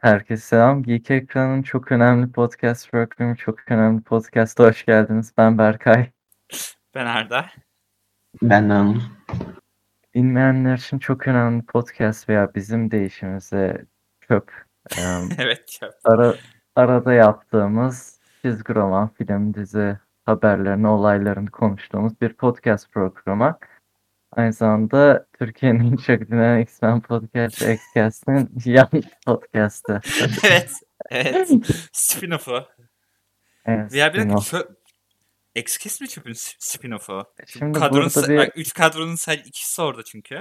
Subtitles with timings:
[0.00, 0.82] Herkese selam.
[0.82, 5.32] Geek Ekran'ın çok önemli podcast programı, çok önemli podcast'a hoş geldiniz.
[5.36, 6.10] Ben Berkay.
[6.94, 7.46] Ben Arda.
[8.42, 9.00] Ben de Anıl.
[10.14, 13.84] Bilmeyenler için çok önemli podcast veya bizim değişimize
[14.20, 14.64] çöp.
[14.98, 15.94] em, evet çöp.
[16.04, 16.34] ara,
[16.76, 23.58] arada yaptığımız çizgi roman, film, dizi haberlerini, olaylarını konuştuğumuz bir podcast programı.
[24.32, 28.88] Aynı zamanda Türkiye'nin en çok dinlenen X-Men Podcast, Xcast'ın yan
[29.26, 30.00] podcast'ı.
[30.44, 30.72] evet.
[31.10, 31.48] Evet.
[31.92, 32.64] Spin-off'u.
[33.66, 34.50] Evet, Ya bir dakika spin-off.
[34.50, 34.80] çöp.
[35.54, 37.24] X-Kiss mi çöpün spin-off'u?
[37.46, 40.40] Şimdi Kadronun, burada sa- bir bak, üç kadronun sadece ikisi orada çünkü.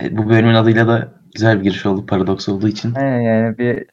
[0.00, 2.06] E, Bu bölümün adıyla da güzel bir giriş oldu.
[2.06, 2.94] Paradoks olduğu için.
[2.94, 3.86] Aynen yani bir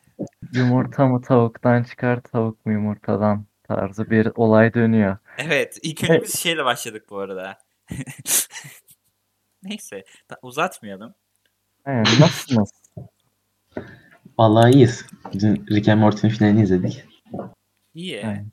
[0.53, 5.17] yumurta mı tavuktan çıkar, tavuk mu yumurtadan tarzı bir olay dönüyor.
[5.37, 5.77] Evet.
[5.83, 7.57] ilk önce biz şeyle başladık bu arada.
[9.63, 10.03] Neyse.
[10.41, 11.13] uzatmayalım.
[11.85, 12.71] Aynen, nasılsınız?
[14.39, 15.05] Vallahi iyiyiz.
[15.39, 17.05] Dün Rick and Morty'nin finalini izledik.
[17.93, 18.25] İyi.
[18.27, 18.51] Aynen.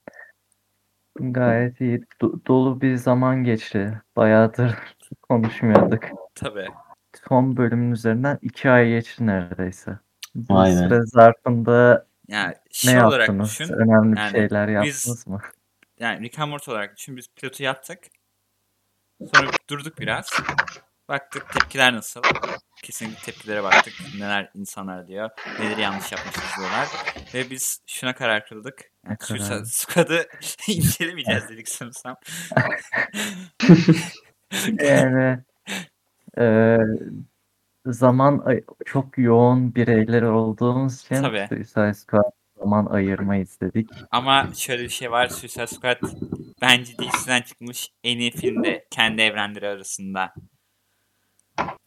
[1.20, 2.00] Gayet iyi.
[2.22, 4.02] Do- dolu bir zaman geçti.
[4.16, 4.74] Bayağıdır
[5.28, 6.02] konuşmuyorduk.
[6.34, 6.66] Tabii.
[7.28, 9.98] Son bölümün üzerinden iki ay geçti neredeyse.
[10.34, 10.76] Bu Vay be.
[10.76, 13.48] süre zarfında Yani ne şey olarak yaptınız?
[13.50, 13.72] düşün.
[13.74, 15.40] Önemli bir Yani şeyler biz- yaptınız mı?
[16.00, 17.16] Yani Rick and Morty olarak düşün.
[17.16, 17.98] Biz pilotu yaptık.
[19.34, 20.30] Sonra durduk biraz.
[21.08, 22.22] Baktık tepkiler nasıl.
[22.82, 23.94] Kesinlikle tepkilere baktık.
[24.18, 25.30] Neler insanlar diyor.
[25.60, 26.88] Neleri yanlış yapmışız diyorlar.
[27.34, 28.80] Ve biz şuna karar kıldık.
[29.06, 29.16] Yani?
[29.20, 30.28] Suicide Squad'ı
[30.68, 32.16] incelemeyeceğiz dedik sanırsam.
[34.80, 35.38] Yani
[36.38, 36.78] eee,
[37.86, 38.44] zaman
[38.86, 41.46] çok yoğun bireyler olduğumuz için Tabii.
[41.48, 43.90] Suicide Squad zaman ayırmayız dedik.
[44.10, 45.28] Ama şöyle bir şey var.
[45.28, 45.98] Suicide Squad
[46.62, 50.34] bence DC'den çıkmış en iyi filmde kendi evrenleri arasında.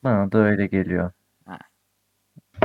[0.04, 1.12] Bana da öyle geliyor.
[1.46, 1.58] Ha.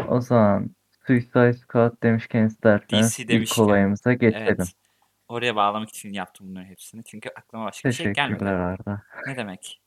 [0.08, 0.70] O zaman
[1.06, 4.46] Suicide Squad demişken isterseniz DC ilk demişken, olayımıza geçelim.
[4.58, 4.72] Evet.
[5.28, 7.04] Oraya bağlamak için yaptım bunların hepsini.
[7.04, 8.44] Çünkü aklıma başka bir şey gelmedi.
[8.44, 9.02] Arda.
[9.26, 9.82] Ne demek?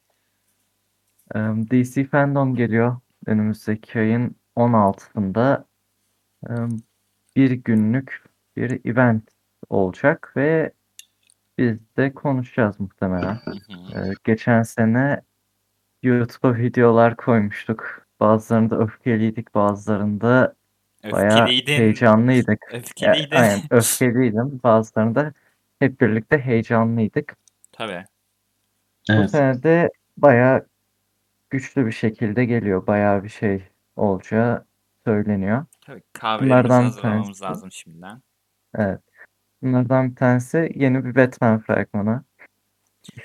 [1.36, 5.66] Em, DC Fandom geliyor önümüzdeki ayın 16'sında.
[6.50, 6.70] Em,
[7.40, 8.24] Bir günlük
[8.58, 9.24] bir event
[9.70, 10.72] olacak ve
[11.58, 13.40] biz de konuşacağız muhtemelen.
[13.96, 15.22] Ee, geçen sene
[16.04, 18.06] YouTube'a videolar koymuştuk.
[18.20, 20.56] Bazılarında öfkeliydik, bazılarında
[21.12, 22.62] bayağı heyecanlıydık.
[22.74, 23.36] Ya, Öfkeliydin.
[23.36, 24.60] aynen öfkeliydim.
[24.64, 25.34] Bazılarında
[25.80, 27.36] hep birlikte heyecanlıydık.
[27.72, 28.06] Tabii.
[29.10, 29.32] Bu Evet.
[29.32, 30.66] sene de bayağı
[31.50, 32.88] güçlü bir şekilde geliyor.
[32.88, 33.64] Bayağı bir şey
[33.96, 34.66] olacağı
[35.06, 35.66] söyleniyor.
[35.90, 37.44] Tabii kahvelerimizi Bunlardan hazırlamamız tanesi.
[37.44, 38.22] lazım şimdiden.
[38.76, 39.00] Evet.
[39.62, 42.24] Bunlardan bir tanesi yeni bir Batman fragmanı.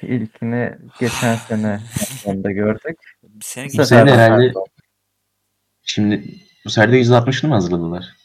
[0.02, 1.80] İlkini geçen sene
[2.24, 2.98] onda gördük.
[3.22, 4.66] Bir sene Bu sefer herhalde pardon.
[5.82, 6.24] şimdi
[6.64, 8.16] bu sefer de 160'ını mı hazırladılar?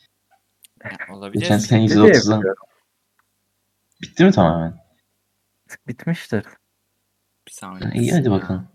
[0.84, 1.42] Ha, Olabilir.
[1.42, 2.40] Geçen sene Bitti diye 130'dan.
[2.40, 2.64] biliyorum.
[4.02, 4.74] Bitti mi tamamen?
[5.88, 6.46] Bitmiştir.
[7.48, 7.92] Bir saniye.
[8.02, 8.68] İyi hadi bakalım.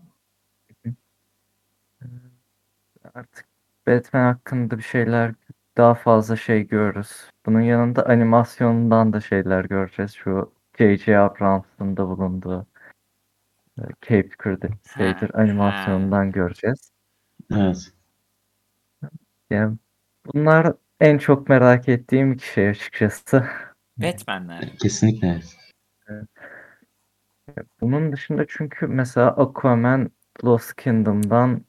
[3.13, 3.45] Artık
[3.87, 5.33] Batman hakkında bir şeyler
[5.77, 7.29] daha fazla şey görürüz.
[7.45, 10.13] Bunun yanında animasyonundan da şeyler göreceğiz.
[10.13, 11.17] Şu J.J.
[11.17, 12.67] Abrams'ın da bulunduğu
[13.79, 16.91] e, Cape Crusader animasyonundan göreceğiz.
[17.51, 17.91] Evet.
[19.49, 19.77] Yani
[20.25, 23.45] bunlar en çok merak ettiğim iki şey açıkçası.
[23.97, 24.77] Batman'ler.
[24.77, 25.41] Kesinlikle
[26.07, 26.25] evet.
[27.81, 30.11] Bunun dışında çünkü mesela Aquaman
[30.45, 31.65] Lost Kingdom'dan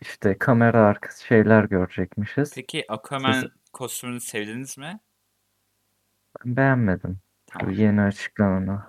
[0.00, 2.54] işte kamera arkası şeyler görecekmişiz.
[2.54, 5.00] Peki Aquaman Siz- kostümünü sevdiniz mi?
[6.44, 7.18] Ben beğenmedim.
[7.54, 7.74] Bu Tamam.
[7.74, 8.82] yeni açıklananı.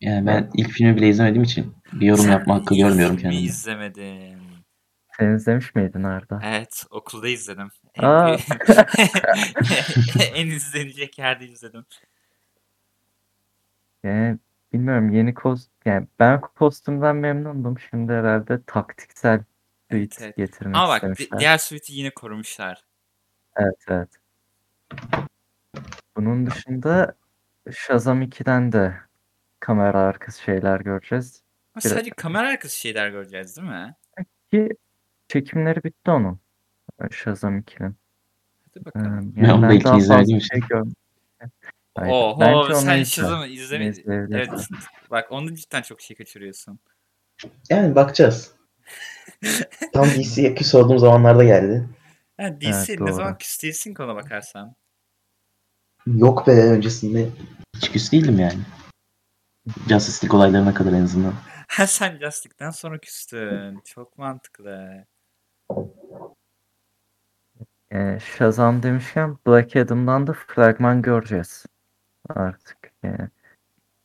[0.00, 3.40] Yani ben ilk filmi bile izlemediğim için bir yorum Sen yapma hakkı görmüyorum kendime.
[3.40, 4.38] izlemedin.
[5.18, 6.40] Sen izlemiş miydin Arda?
[6.44, 7.68] Evet, okulda izledim.
[7.94, 8.36] En, Aa.
[10.34, 11.84] en izlenecek yerde izledim.
[14.02, 14.38] Yani
[14.72, 17.78] bilmiyorum yeni kost yani ben kostümden memnundum.
[17.90, 19.44] Şimdi herhalde taktiksel
[19.92, 20.36] suit evet.
[20.36, 21.38] getirmek Ama bak istemişler.
[21.40, 22.84] diğer suite'i yine korumuşlar.
[23.56, 24.08] Evet evet.
[26.16, 27.14] Bunun dışında
[27.72, 28.94] Shazam 2'den de
[29.60, 31.42] kamera arkası şeyler göreceğiz.
[31.74, 33.96] Ama Bir- sadece kamera arkası şeyler göreceğiz değil mi?
[34.50, 34.68] Ki
[35.28, 36.40] çekimleri bitti onun.
[37.10, 37.96] Shazam 2'nin.
[38.74, 39.34] Hadi Ee, bakalım.
[39.38, 40.60] Onu da ben izlemediğim şey.
[41.94, 43.02] Hayır, Oho bence onu sen.
[43.02, 43.86] Shazam'ı izleme...
[43.86, 44.34] İzleyebilirsin.
[44.36, 44.50] Evet.
[45.10, 46.78] Bak onda cidden çok şey kaçırıyorsun.
[47.70, 48.54] Yani bakacağız.
[49.92, 51.88] Tam DC'ye küs olduğum zamanlarda geldi.
[52.40, 53.12] Ha, DC Evet, ne doğru.
[53.12, 54.74] zaman küs değilsin ki ona bakarsan.
[56.06, 57.28] Yok be öncesinde.
[57.76, 58.58] Hiç küs değildim yani.
[59.88, 61.34] Justice League olaylarına kadar en azından.
[61.68, 63.80] Ha sen Justice'den sonra küstün.
[63.84, 65.04] Çok mantıklı.
[67.92, 71.66] e, Shazam demişken Black Adam'dan da fragman göreceğiz
[72.28, 72.78] artık.
[73.02, 73.28] Yani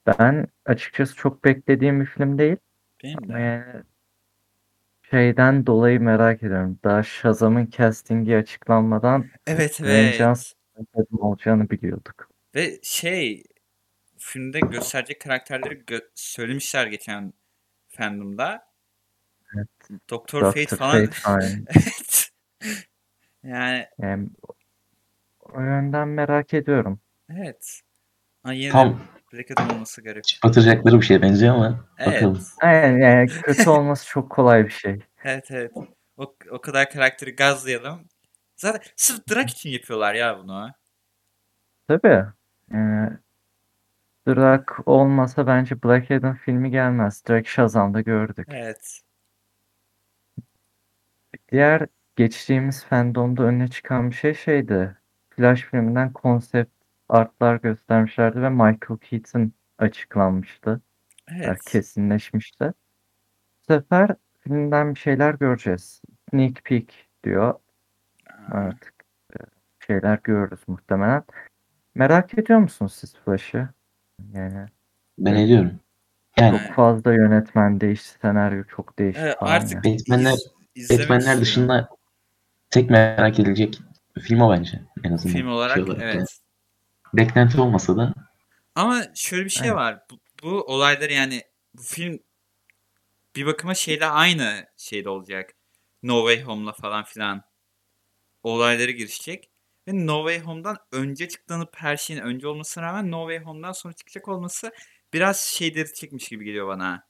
[0.08, 2.58] ben açıkçası çok beklediğim bir film değil.
[3.04, 3.42] Benim Ama de.
[3.42, 3.84] yani
[5.10, 6.80] şeyden dolayı merak ediyorum.
[6.84, 9.82] Daha Shazam'ın castingi açıklanmadan Evet.
[10.18, 10.58] Johnson
[10.96, 12.30] Adam olacağını biliyorduk.
[12.56, 13.44] Ve şey
[14.18, 17.34] filmde gösterecek karakterleri gö- söylemişler geçen
[17.88, 18.68] fandomda.
[19.56, 19.68] Evet.
[20.10, 20.46] Doktor Dr.
[20.46, 21.08] Fate Fate falan.
[21.08, 21.42] falan.
[21.70, 22.30] evet.
[23.44, 24.30] Yani Yani
[25.42, 27.00] o yönden merak ediyorum.
[27.30, 27.82] evet.
[28.46, 29.00] Yine de Tam
[29.52, 30.24] Adam olması garip.
[30.44, 32.14] batıracakları bir şeye benziyor ama Evet.
[32.16, 32.42] bakalım.
[32.62, 35.00] Aynen yani kötü olması çok kolay bir şey.
[35.24, 35.72] Evet evet.
[36.18, 38.00] O, o kadar karakteri gazlayalım.
[38.56, 40.72] Zaten sırf drag için yapıyorlar ya bunu.
[41.88, 42.26] Tabii.
[42.72, 43.18] Yani
[44.28, 47.26] Drak olmasa bence Black Adam filmi gelmez.
[47.28, 48.48] Direkt Shazam'da gördük.
[48.52, 49.02] Evet.
[51.52, 54.98] Diğer geçtiğimiz fandomda öne çıkan bir şey şeydi.
[55.30, 56.77] Flash filminden konsept
[57.10, 60.82] artlar göstermişlerdi ve Michael Keaton açıklanmıştı.
[61.30, 61.62] Yani Evet.
[61.66, 62.74] kesinleşmişti.
[63.70, 66.02] Bu sefer filmden bir şeyler göreceğiz.
[66.30, 67.54] Sneak peek diyor.
[68.52, 68.94] Artık
[69.34, 69.38] e,
[69.88, 71.24] şeyler görürüz muhtemelen.
[71.96, 73.70] Merak ediyor musunuz siz Flash'ı?
[74.34, 74.66] Yani
[75.18, 75.80] Ben ediyorum.
[76.40, 79.94] Yani çok fazla yönetmen değişti, senaryo çok değişti Evet, artık ya.
[79.94, 80.36] Batman'ler,
[80.90, 81.90] Batman'ler dışında
[82.70, 83.82] tek merak edilecek
[84.20, 84.82] film o bence.
[85.04, 85.36] En azından.
[85.36, 86.16] Film olarak şey olarak evet.
[86.16, 86.26] yani.
[87.14, 88.14] Beklenti olmasa da
[88.76, 89.78] Ama şöyle bir şey Evet.
[89.78, 90.00] var.
[90.12, 91.42] Bu, bu olaylar yani
[91.74, 92.20] bu film
[93.36, 95.54] bir bakıma şeyle aynı şeyde olacak.
[96.04, 97.42] No Way Home'la falan filan
[98.44, 99.50] olayları girişecek.
[99.88, 103.94] Ve No Way Home'dan önce çıklanıp her şeyin önce olmasına rağmen No Way Home'dan sonra
[103.94, 104.72] çıkacak olması
[105.14, 107.08] biraz şey dedirtecekmiş gibi geliyor bana.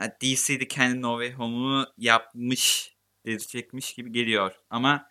[0.00, 2.94] Yani DC'de kendi No Way Home'unu yapmış
[3.26, 4.52] dedirtecekmiş gibi geliyor.
[4.70, 5.06] Ama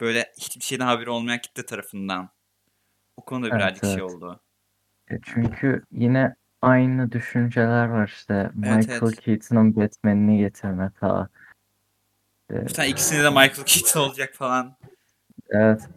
[0.00, 2.30] böyle hiçbir şeyden haberi olmayan kitle tarafından.
[3.18, 4.02] O konuda Evet, birazcık şey evet.
[4.02, 4.40] oldu.
[5.10, 8.50] E, Çünkü yine aynı düşünceler var işte.
[8.54, 9.20] Michael evet.
[9.20, 10.90] Keaton'ın Batman'ini getirme.
[12.50, 14.76] E, Bir tane ikisinde de Michael Keaton olacak falan.
[15.50, 15.88] evet.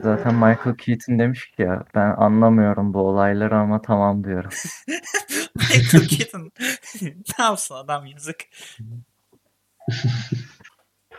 [0.00, 4.50] Zaten Michael Keaton demiş ki ya ben anlamıyorum bu olayları ama tamam diyorum.
[5.54, 6.52] Michael Keaton
[7.38, 8.38] ne yapsın adam yazık.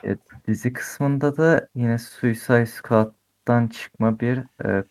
[0.03, 2.65] E, dizi kısmında da yine Suicide
[3.41, 4.83] Squad'dan çıkma bir e,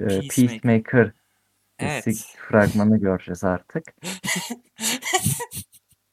[0.00, 0.30] e, Peacemaker.
[0.30, 1.12] Peacemaker
[1.78, 2.36] Evet.
[2.38, 3.84] fragmanı göreceğiz artık.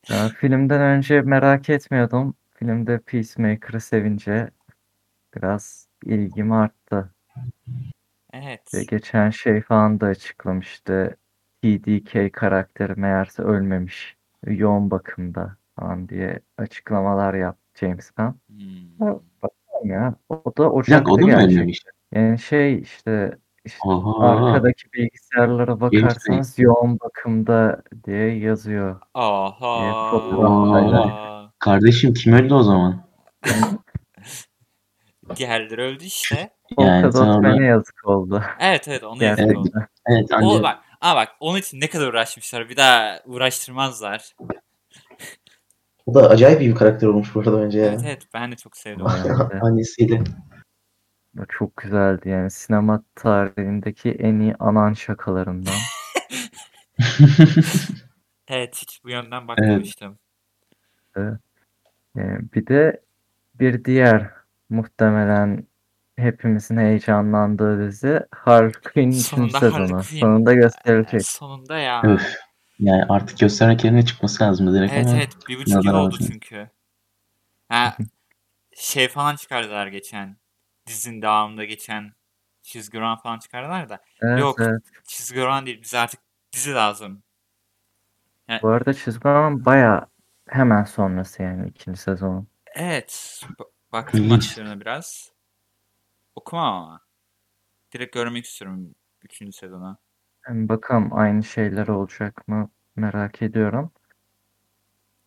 [0.09, 2.35] Ya, filmden önce merak etmiyordum.
[2.55, 4.49] Filmde Peacemaker'ı sevince
[5.35, 7.13] biraz ilgim arttı.
[8.33, 8.73] evet.
[8.73, 11.17] Ve geçen şey falan da açıklamıştı.
[11.61, 14.17] TDK karakteri meğerse ölmemiş.
[14.45, 18.35] Yoğun bakımda falan diye açıklamalar yaptı James Gunn.
[18.47, 18.99] Hmm.
[19.41, 20.15] Bakalım ya.
[20.29, 21.83] O da bir Ocak'ta dakika o da mı ölmemiş?
[22.11, 24.29] Yani şey işte, işte Oha.
[24.29, 28.89] arkadaki bilgisayarlara bakarsanız yoğun bakımda diye yazıyor.
[28.91, 29.01] Evet,
[30.33, 31.51] Aha.
[31.59, 33.03] Kardeşim kim öldü o zaman?
[35.35, 36.49] Diğerleri öldü işte.
[36.79, 38.43] Yani Polka sen orada Man'e yazık oldu.
[38.59, 39.69] Evet evet onu yazık oldu.
[39.73, 39.87] Gerçekten.
[40.05, 42.69] evet O bak ama bak onun için ne kadar uğraşmışlar.
[42.69, 44.35] Bir daha uğraştırmazlar.
[46.09, 47.85] O da acayip iyi bir karakter olmuş bu arada bence ya.
[47.85, 49.06] Evet evet ben de çok sevdim.
[49.25, 49.63] Evet.
[49.63, 50.23] Annesiyle.
[51.39, 55.73] O Çok güzeldi yani sinema tarihindeki en iyi anan şakalarından.
[58.51, 60.19] Evet hiç bu yönden bakmamıştım.
[61.18, 61.31] Ee,
[62.54, 63.01] bir de
[63.59, 64.30] bir diğer
[64.69, 65.68] muhtemelen
[66.16, 69.16] hepimizin heyecanlandığı dizi Harley Quinn 3.
[69.16, 70.01] Sonunda Harley sezonu.
[70.01, 70.19] Quinn.
[70.19, 71.25] Sonunda gösterecek.
[71.25, 72.19] Sonunda ya.
[72.80, 76.26] Yani artık göstermek yerine çıkması lazım direkt Evet ama evet bir buçuk yıl oldu olsun.
[76.28, 76.69] çünkü.
[77.69, 77.98] Ha,
[78.78, 80.38] şey falan çıkardılar geçen.
[80.88, 82.14] Dizinin devamında geçen
[82.64, 84.00] çizgi roman falan çıkardılar da.
[84.21, 84.59] Evet, Yok.
[84.59, 84.83] evet.
[85.06, 86.21] Çizgi roman değil bize artık
[86.54, 87.24] dizi lazım.
[88.62, 90.07] Bu arada çizgi roman baya
[90.50, 92.48] hemen sonrası yani ikinci sezonun.
[92.76, 93.42] Evet.
[93.59, 95.31] b- Baktım başlarına biraz.
[96.36, 97.02] Okumam ama.
[97.94, 99.57] Direkt görmek istiyorum 3.
[99.57, 99.98] sezonu.
[100.47, 103.91] Yani bakalım aynı şeyler olacak mı merak ediyorum.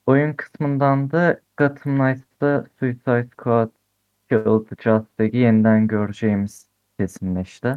[0.06, 3.70] Oyun kısmından da Gotham Knights'ta Suicide Squad
[4.28, 6.66] the Justice'i yeniden göreceğimiz
[6.98, 7.74] kesinleşti.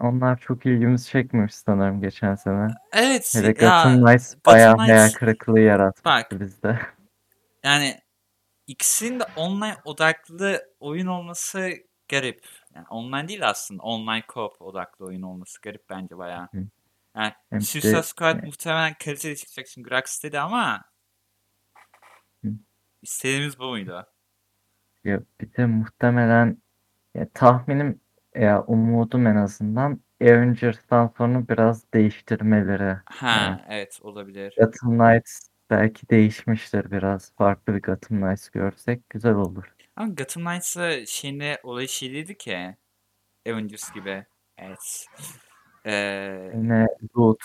[0.00, 2.68] Onlar çok ilgimizi çekmemiş sanırım geçen sene.
[2.92, 6.78] Evet Hele ya Gotham Knights Gotham bayağı Knights- hayal kırıklığı yaratmıştı bak bizde.
[7.64, 8.00] yani
[8.66, 11.70] ikisinin de online odaklı oyun olması
[12.08, 12.46] garip.
[12.74, 13.82] Yani online değil aslında.
[13.82, 16.48] Online co-op odaklı oyun olması garip bence bayağı.
[16.54, 16.58] Hı.
[17.16, 20.84] Yani Hem de- Suicide Squad muhtemelen kaliteli çıkacak çünkü Rocksteady ama
[22.44, 22.48] Hı.
[23.02, 24.06] istediğimiz bu muydu?
[25.04, 26.58] Ya bir de muhtemelen
[27.14, 28.00] ya tahminim
[28.34, 32.98] ya umudum en azından Avengers'tan sonra biraz değiştirmeleri.
[33.06, 34.54] Ha Yani evet olabilir.
[34.58, 37.32] Gotham Knights belki değişmiştir biraz.
[37.34, 39.75] Farklı bir Gotham Knights görsek güzel olur.
[39.96, 42.76] Ama Gotham Knights'ı şeyinde olayı şey değildi ki.
[43.48, 44.26] Avengers gibi.
[44.58, 45.06] Evet.
[45.86, 46.86] Ee, Yine
[47.16, 47.38] loot,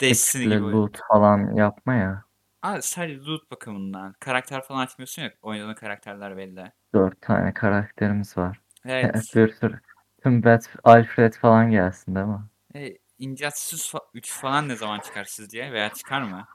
[0.00, 0.54] Destiny gibi.
[0.60, 2.24] loot falan yapma ya.
[2.62, 4.14] Aa, sadece loot bakımından.
[4.20, 5.32] Karakter falan açmıyorsun ya.
[5.42, 6.72] Oynadığın karakterler belli.
[6.94, 8.60] Dört tane karakterimiz var.
[8.84, 9.14] Evet.
[9.36, 9.80] Bir sürü.
[10.22, 12.40] Tüm Bat, Alfred falan gelsin değil mi?
[12.74, 15.72] E, Injustice 3 falan ne zaman çıkar sizce?
[15.72, 16.48] Veya çıkar mı?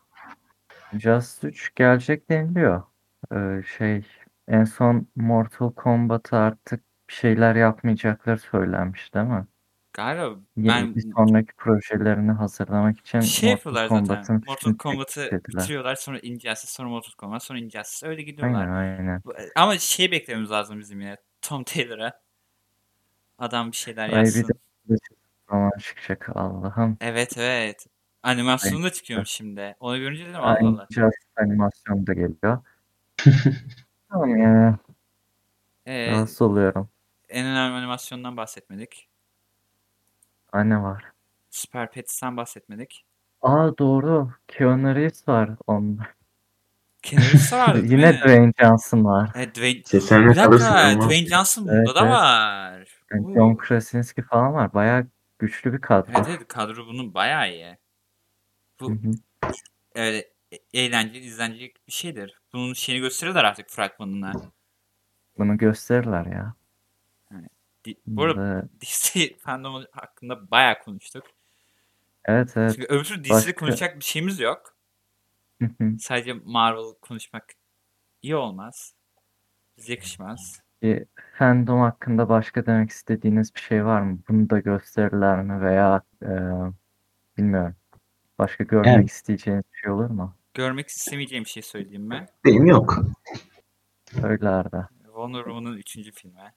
[0.93, 2.83] Just 3 gelecek deniliyor.
[3.33, 4.05] Ee, şey
[4.47, 9.47] en son Mortal Kombat'a artık bir şeyler yapmayacakları söylenmiş değil mi?
[9.93, 14.05] Galiba Yeni ben bir sonraki projelerini hazırlamak için şey Mortal yapıyorlar zaten.
[14.15, 15.43] Kombat'ın Mortal Kombat'ı istediler.
[15.61, 15.95] bitiriyorlar.
[15.95, 18.07] Sonra Injustice, sonra Mortal Kombat, sonra Injustice.
[18.07, 18.67] Öyle Aynen gidiyorlar.
[18.67, 19.21] aynen.
[19.25, 21.17] Bu- Ama şey beklememiz lazım bizim yine.
[21.41, 22.21] Tom Taylor'a.
[23.39, 24.47] Adam bir şeyler Ay bir yazsın.
[24.89, 24.95] de
[25.49, 26.97] zaman çıkacak Allah'ım.
[27.01, 27.87] Evet evet.
[28.23, 29.75] Animasyonu da çıkıyormuş şimdi.
[29.79, 30.87] Onu görünce dedim Allah Aynı Allah.
[30.91, 32.57] Just animasyon da geliyor.
[35.85, 36.89] Ee, Rahatsız oluyorum.
[37.29, 39.09] en önemli animasyondan bahsetmedik.
[40.51, 41.03] Anne var.
[41.49, 43.05] Super Pets'ten bahsetmedik.
[43.41, 44.31] Aa doğru.
[44.47, 46.03] Keanu Reeves var onda.
[47.01, 48.17] Keanu Reeves değil Yine mi?
[48.17, 49.31] Dwayne Johnson var.
[49.35, 49.75] Evet, Dwayne...
[49.75, 51.01] Bir dakika.
[51.01, 52.11] Dwayne Johnson Evet, da evet.
[52.11, 52.87] var.
[53.11, 53.33] Yani.
[53.33, 54.73] John Krasinski falan var.
[54.73, 55.07] Bayağı
[55.39, 56.11] güçlü bir kadro.
[56.15, 57.77] Evet evet kadro bunun bayağı iyi.
[58.79, 59.11] Bu hı.
[59.95, 60.17] öyle
[60.51, 62.42] e- eğlenceli, izlenecek bir şeydir.
[62.53, 64.33] Bunun şeyini gösterirler artık fragmanına.
[65.37, 66.53] Bunu gösterirler ya.
[67.85, 71.23] Di- Bu arada DC fandomu hakkında bayağı konuştuk.
[72.25, 72.73] Evet evet.
[72.75, 74.75] Çünkü öbür türlü DC'de Başka- konuşacak bir şeyimiz yok.
[75.61, 75.99] Hı hı.
[75.99, 77.45] Sadece Marvel konuşmak
[78.21, 78.93] iyi olmaz.
[79.77, 80.61] Bize yakışmaz.
[80.81, 81.05] Bir
[81.37, 84.19] fandom hakkında başka demek istediğiniz bir şey var mı?
[84.29, 86.29] Bunu da gösterirler mi veya e,
[87.37, 87.75] bilmiyorum.
[88.39, 90.35] Başka görmek Yani- isteyeceğiniz bir şey olur mu?
[90.53, 92.25] Görmek istemeyeceğim bir şey söyleyeyim mi?
[92.45, 92.97] Benim yok.
[94.23, 94.87] Öylerde.
[95.05, 95.97] Wonder Woman'ın 3.
[96.13, 96.53] filmi.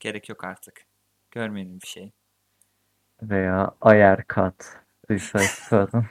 [0.00, 0.84] Gerek yok artık.
[1.30, 2.12] Görmeyelim bir şey.
[3.22, 4.76] Veya Ayer Kat.
[5.08, 6.06] Suicide Squad'ın.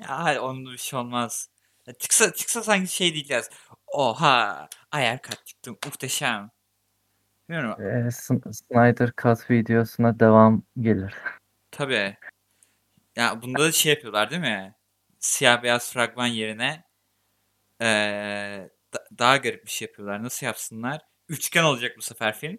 [0.00, 1.48] Ya hayır onun bir şey olmaz.
[1.86, 3.50] Ya çıksa, çıksa sanki şey diyeceğiz.
[3.86, 6.50] Oha ayar kat çıktım muhteşem.
[7.48, 11.14] Bilmiyorum E, Sn- Snyder Cut videosuna devam gelir.
[11.70, 12.16] tabii.
[13.16, 14.74] Ya bunda da şey yapıyorlar değil mi?
[15.20, 16.84] Siyah beyaz fragman yerine
[17.80, 20.22] eee, da- daha garip bir şey yapıyorlar.
[20.22, 21.00] Nasıl yapsınlar?
[21.28, 22.58] Üçgen olacak bu sefer film.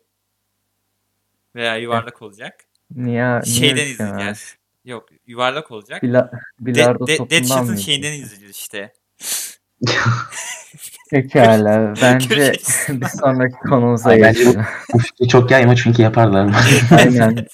[1.55, 2.53] Veya yuvarlak olacak.
[2.95, 3.89] Niye, niye Şeyden abi?
[3.89, 4.55] izleyeceğiz.
[4.85, 6.03] Yok yuvarlak olacak.
[6.03, 8.55] Bila, De, bilardo de, topundan Deadshot'ın şeyinden izleyeceğiz?
[8.55, 8.93] işte.
[11.11, 11.93] Pekala.
[12.01, 12.51] Bence
[12.89, 14.65] bir sonraki konumuza Ay, bence bu- geçelim.
[15.19, 16.55] Bu çok yayma çünkü yaparlar.
[16.97, 17.47] Aynen.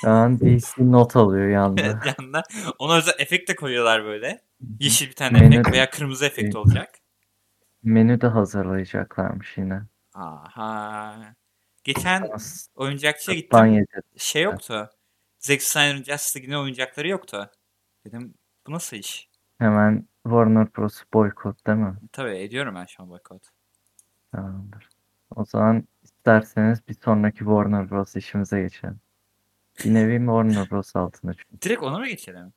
[0.00, 1.74] Şu an DC not alıyor.
[1.78, 2.42] Evet, yanında.
[2.78, 4.40] Ona özel efekt de koyuyorlar böyle.
[4.80, 6.94] Yeşil bir tane Menü- efekt veya kırmızı efekt olacak.
[7.82, 9.82] Menü de hazırlayacaklarmış yine.
[10.14, 11.34] Aha.
[11.84, 12.30] Geçen
[12.74, 13.86] oyuncakçıya gittim.
[14.16, 14.90] Şey yoktu.
[15.38, 17.50] Zack Snyder'ın Justice League'in oyuncakları yoktu.
[18.06, 18.34] Dedim
[18.66, 19.28] bu nasıl iş?
[19.58, 21.02] Hemen Warner Bros.
[21.14, 21.96] boykot değil mi?
[22.12, 23.42] Tabii ediyorum ben şu an boykot.
[24.32, 24.88] Tamamdır.
[25.36, 28.16] O zaman isterseniz bir sonraki Warner Bros.
[28.16, 29.00] işimize geçelim.
[29.84, 30.96] Bir nevi Warner Bros.
[30.96, 31.62] altında çünkü.
[31.62, 32.52] Direkt ona mı geçelim?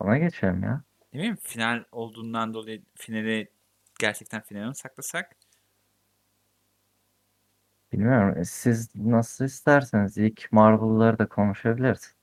[0.00, 0.82] Ona geçelim ya.
[1.12, 3.50] Ne bileyim final olduğundan dolayı finali
[3.98, 5.36] gerçekten finale mi saklasak?
[7.92, 8.44] Bilmiyorum.
[8.44, 12.14] Siz nasıl isterseniz ilk Marvel'ları da konuşabiliriz.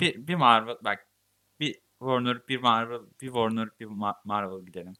[0.00, 1.06] Bir, bir Marvel bak
[1.60, 4.92] bir Warner bir Marvel bir Warner bir Ma- Marvel gidelim.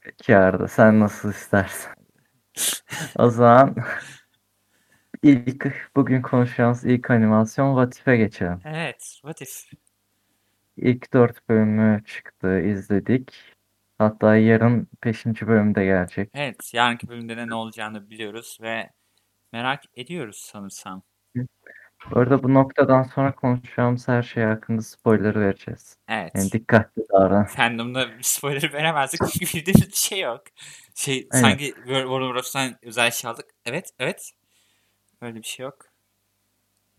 [0.00, 1.94] Peki Arda sen nasıl istersen.
[3.18, 3.76] O zaman
[5.22, 8.60] ilk bugün konuşacağımız ilk animasyon What If'e geçelim.
[8.64, 9.70] Evet, What If?
[10.76, 13.34] İlk dört bölümü çıktı, izledik.
[13.98, 16.30] Hatta yarın beşinci bölüm de gelecek.
[16.34, 18.90] Evet, yarınki bölümde de ne olacağını biliyoruz ve
[19.52, 21.02] merak ediyoruz sanırsam.
[22.10, 25.96] Bu arada bu noktadan sonra konuşacağımız her şey hakkında spoiler vereceğiz.
[26.08, 26.32] Evet.
[26.34, 27.44] Yani dikkatli davran.
[27.44, 30.42] Fandom'da spoiler veremezdik çünkü bir de bir şey yok.
[30.94, 31.42] Şey Aynen.
[31.42, 33.46] sanki War- Warner Bros'tan özel şey aldık.
[33.66, 34.32] Evet, evet.
[35.20, 35.86] Öyle bir şey yok.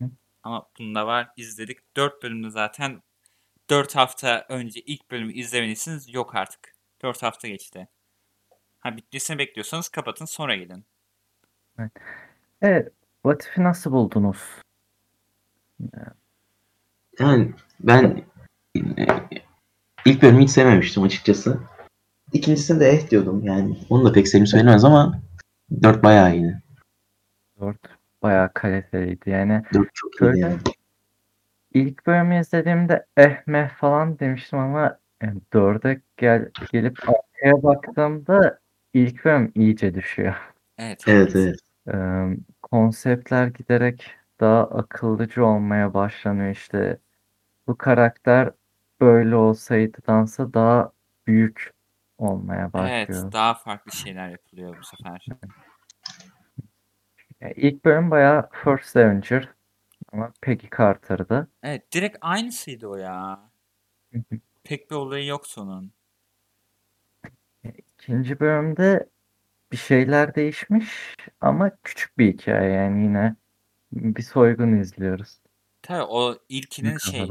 [0.02, 0.10] Hı.
[0.42, 1.30] Ama bunda var.
[1.36, 1.96] izledik.
[1.96, 3.02] Dört bölümde zaten
[3.70, 6.74] dört hafta önce ilk bölümü izlemediyseniz yok artık.
[7.02, 7.88] Dört hafta geçti.
[8.80, 10.84] Ha bitmesini bekliyorsanız kapatın sonra gelin.
[12.62, 14.38] Evet, What If'i nasıl buldunuz?
[17.18, 18.24] Yani ben
[18.76, 19.06] e,
[20.04, 21.60] ilk bölümü hiç sevmemiştim açıkçası.
[22.32, 23.78] İkincisinde de eh diyordum yani.
[23.90, 25.20] Onu da pek sevim söylemez ama
[25.82, 26.62] 4 bayağı iyiydi.
[27.60, 27.91] 4
[28.22, 29.30] bayağı kaliteliydi.
[29.30, 30.58] Yani 4 çok Şöyle- yani.
[31.74, 38.58] ilk bölümü izlediğimde eh meh falan demiştim ama yani 4'e gel, gelip arkaya baktığımda
[38.94, 40.34] ilk bölüm iyice düşüyor.
[40.78, 41.04] Evet.
[41.06, 41.56] Evet evet.
[41.94, 44.10] Ee, konseptler giderek
[44.40, 46.98] daha akıllıcı olmaya başlanıyor işte.
[47.66, 48.50] Bu karakter
[49.00, 50.92] böyle olsaydıdansa daha
[51.26, 51.72] büyük
[52.18, 53.20] olmaya başlıyor.
[53.22, 55.26] Evet, daha farklı şeyler yapılıyor bu sefer.
[57.42, 59.48] Yani ilk bölüm bayağı First Avenger
[60.12, 61.48] ama Peggy Carter'dı.
[61.62, 63.50] Evet, direkt aynısıydı o ya.
[64.64, 65.92] Pek bir olayı yoktu onun.
[67.78, 69.08] İkinci bölümde
[69.72, 73.36] bir şeyler değişmiş ama küçük bir hikaye yani yine
[73.92, 75.38] bir soygun izliyoruz.
[75.82, 77.28] Tabii o ilkinin bir şey.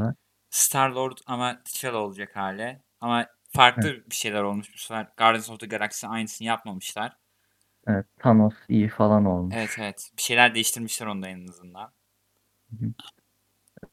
[0.49, 2.81] Star-Lord ama T'Challa olacak hali.
[3.01, 5.07] Ama farklı bir şeyler olmuş bu sefer.
[5.17, 7.17] Guardians of the Galaxy aynısını yapmamışlar.
[7.87, 9.55] Evet, Thanos iyi falan olmuş.
[9.57, 10.11] Evet evet.
[10.17, 11.91] Bir şeyler değiştirmişler onda en azından.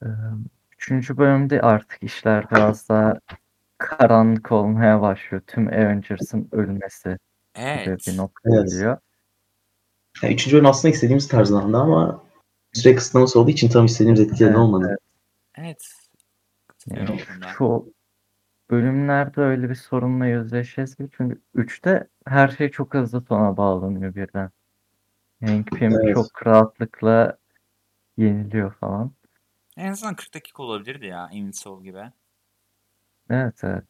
[0.02, 0.07] Ee,
[0.73, 3.21] Üçüncü bölümde artık işler biraz daha
[3.78, 5.42] karanlık olmaya başlıyor.
[5.47, 8.07] Tüm Avengers'ın ölmesi gibi Evet.
[8.07, 8.71] bir noktaya Evet.
[8.71, 8.99] geliyor.
[10.23, 12.25] Yani üçüncü bölüm aslında istediğimiz tarzlandı ama
[12.73, 14.99] süre kısıtlaması olduğu için tam istediğimiz etkileri Evet, olmadı.
[15.54, 15.92] Evet.
[16.87, 17.49] Yani Katılıyorum bunda.
[17.49, 17.92] şu
[18.70, 21.08] bölümlerde öyle bir sorunla yüzleşeceğiz gibi.
[21.12, 24.50] Çünkü 3'te her şey çok hızlı sona bağlanıyor birden.
[25.44, 26.14] Hank Pym Evet.
[26.14, 27.38] çok rahatlıkla
[28.16, 29.12] yeniliyor falan.
[29.76, 32.02] En azından 40 dakika olabilirdi ya Invincible gibi.
[33.30, 33.84] Evet evet.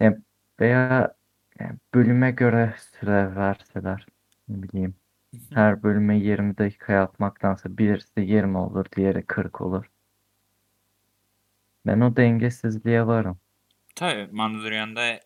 [0.00, 0.18] Yani
[0.60, 1.14] veya
[1.60, 4.06] yani bölüme göre süre verseler
[4.48, 4.94] ne bileyim.
[5.54, 9.90] Her bölüme 20 dakika yapmaktansa birisi 20 olur, diğeri 40 olur.
[11.86, 13.38] Ben o dengesizliğe varım.
[13.94, 15.20] Tabii Mandalorian'da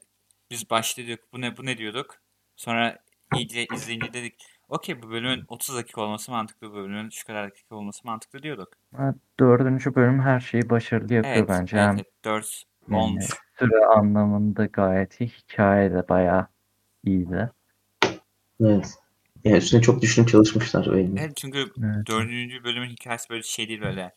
[0.50, 2.16] biz diyorduk bu ne bu ne diyorduk.
[2.56, 2.98] Sonra
[3.36, 4.34] iyice izleyince dedik
[4.68, 8.68] okey bu bölümün 30 dakika olması mantıklı bu bölümün şu kadar dakika olması mantıklı diyorduk.
[8.94, 11.76] Ama dördüncü bölüm her şeyi başarılı yapıyor Evet, bence.
[11.76, 13.24] evet, Hem evet 4 yani olmuş.
[13.58, 15.28] süre anlamında gayet iyi.
[15.28, 16.46] Hikaye de bayağı
[17.04, 17.50] iyiydi.
[18.60, 18.94] Evet.
[19.44, 21.20] Yani üstüne çok düşünüp çalışmışlar belli.
[21.20, 22.06] Evet çünkü Evet.
[22.06, 24.14] dördüncü bölümün hikayesi böyle şey değil böyle.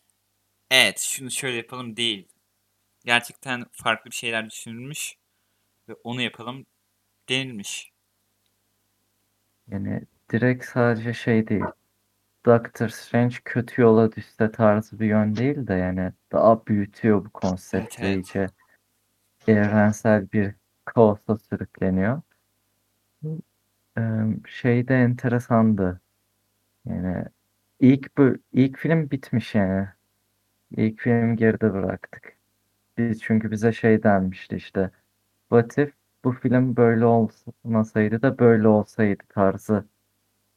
[0.71, 2.28] Evet şunu şöyle yapalım değil.
[3.05, 5.15] Gerçekten farklı bir şeyler düşünülmüş
[5.89, 6.65] ve onu yapalım
[7.29, 7.91] denilmiş.
[9.71, 11.63] Yani direkt sadece şey değil.
[12.45, 18.01] Doctor Strange kötü yola düşse tarzı bir yön değil de yani daha büyütüyor bu konsepti
[18.01, 18.15] evet.
[18.15, 18.47] iyice.
[19.47, 22.21] Evrensel bir kaosa sürükleniyor.
[23.97, 24.01] Ee,
[24.47, 26.01] şey de enteresandı.
[26.85, 27.25] Yani
[27.79, 29.88] ilk bu ilk film bitmiş yani.
[30.71, 32.38] İlk film geride bıraktık.
[32.99, 34.91] Biz çünkü bize şey denmişti işte.
[35.49, 39.83] What if bu film böyle olmasaydı da böyle olsaydı tarzı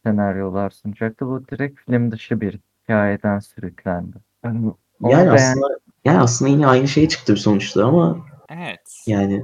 [0.05, 1.27] senaryolar sunacaktı.
[1.27, 4.17] Bu direkt film dışı bir hikayeden sürüklendi.
[4.45, 5.67] Onu Yani beğen- aslında
[6.05, 9.03] yani aslında yine aynı şey çıktı sonuçta ama Evet.
[9.07, 9.43] yani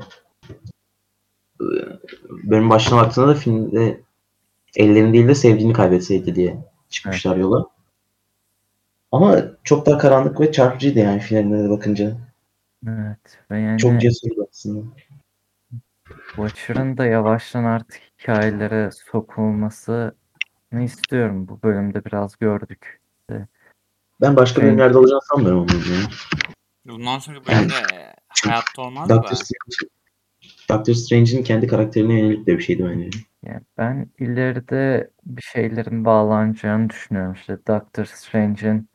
[2.44, 4.00] bölüm başına baktığında da filmde
[4.76, 6.58] ellerini değil de sevdiğini kaybetseydi diye
[6.88, 7.66] çıkmışlar yola.
[9.12, 12.27] Ama çok daha karanlık ve çarpıcıydı yani finaline de bakınca.
[12.86, 14.94] Evet ve yani Çok cesurdu aslında.
[16.26, 20.14] Watcher'ın da yavaştan artık hikayelere sokulmasını
[20.72, 21.48] istiyorum.
[21.48, 23.00] Bu bölümde biraz gördük.
[24.20, 24.68] Ben başka Evet.
[24.68, 26.08] bölümlerde olacağını sanmıyorum onun ya.
[26.86, 27.74] Bundan sonra bölümde
[28.28, 29.14] hayatta olmaz da.
[29.16, 29.92] Doctor Strange,
[30.68, 33.18] Doctor Strange'in kendi karakterine yönelik de bir şeydi bence.
[33.42, 37.32] Yani ben ileride bir şeylerin bağlanacağını düşünüyorum.
[37.32, 38.88] İşte Doctor Strange'in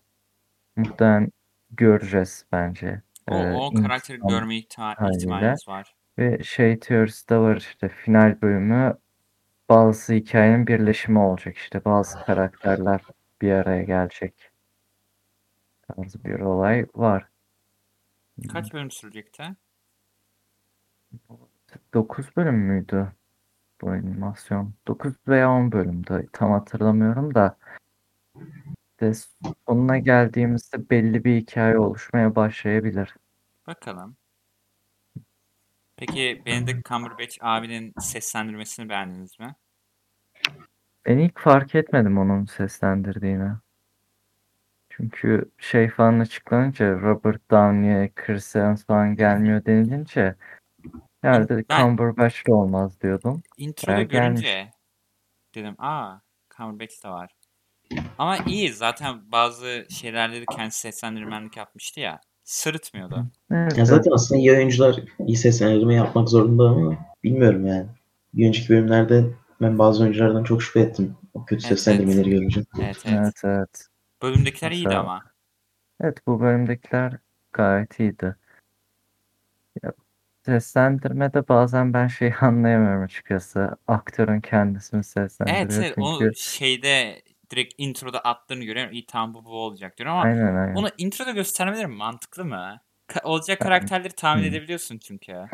[0.76, 1.32] muhtemelen
[1.72, 3.02] göreceğiz bence.
[3.28, 5.18] O, Ee, o karakteri görme haliyle.
[5.18, 5.96] ihtimaliniz var.
[6.18, 8.98] Ve şey teorisi de var işte final bölümü
[9.70, 13.02] bazı hikayenin birleşimi olacak işte bazı karakterler
[13.42, 14.52] bir araya gelecek
[15.88, 17.28] tarzı bir olay var.
[18.52, 19.44] Kaç bölüm sürecekti?
[21.94, 23.12] 9 bölüm müydü
[23.82, 24.74] bu animasyon?
[24.88, 27.58] 9 veya 10 bölümdü tam hatırlamıyorum da
[29.04, 29.14] de
[29.68, 33.16] sonuna geldiğimizde belli bir hikaye oluşmaya başlayabilir.
[33.68, 34.18] Bakalım.
[35.98, 39.56] Peki Benedict Cumberbatch abinin seslendirmesini beğendiniz mi?
[41.06, 43.52] Ben ilk fark etmedim onun seslendirdiğini.
[44.90, 50.36] Çünkü şey falan açıklanınca Robert Downey, Chris Evans falan gelmiyor denilince
[51.22, 53.44] herhalde Ben- Cumberbatch de olmaz diyordum.
[53.58, 54.74] Intro'da görünce
[55.56, 56.20] dedim aa
[56.58, 57.32] Cumberbatch de var.
[58.18, 62.22] Ama iyi zaten bazı şeylerde de kendisi seslendirmenlik yapmıştı ya.
[62.44, 63.26] Sırıtmıyordu.
[63.52, 64.96] Evet, Ya zaten aslında iyi oyuncular
[65.28, 67.88] iyi seslendirme yapmak zorunda ama bilmiyorum yani.
[68.34, 69.26] bir önceki bölümlerde
[69.62, 71.16] ben bazı oyunculardan çok şüphe ettim.
[71.34, 72.62] O kötü Evet, seslendirmeleri görünce.
[72.82, 73.20] Evet evet.
[73.20, 73.88] Evet evet.
[74.22, 75.24] Bölümdekiler iyiydi ama.
[76.02, 77.14] Evet bu bölümdekiler
[77.54, 78.36] gayet iyiydi.
[79.84, 79.92] Ya,
[80.46, 83.78] seslendirmede bazen ben şeyi anlayamıyorum açıkçası.
[83.88, 86.02] Aktörün kendisini Evet seslendiriyor evet çünkü.
[86.02, 87.22] onu şeyde
[87.56, 88.94] direkt introda attığını görüyorum.
[88.94, 90.76] İyi tamam bu bu olacak diyorum ama Aynen aynen.
[90.76, 92.80] onu introda göstermeleri mantıklı mı?
[93.08, 95.46] Ka- olacak karakterleri tahmin edebiliyorsun çünkü.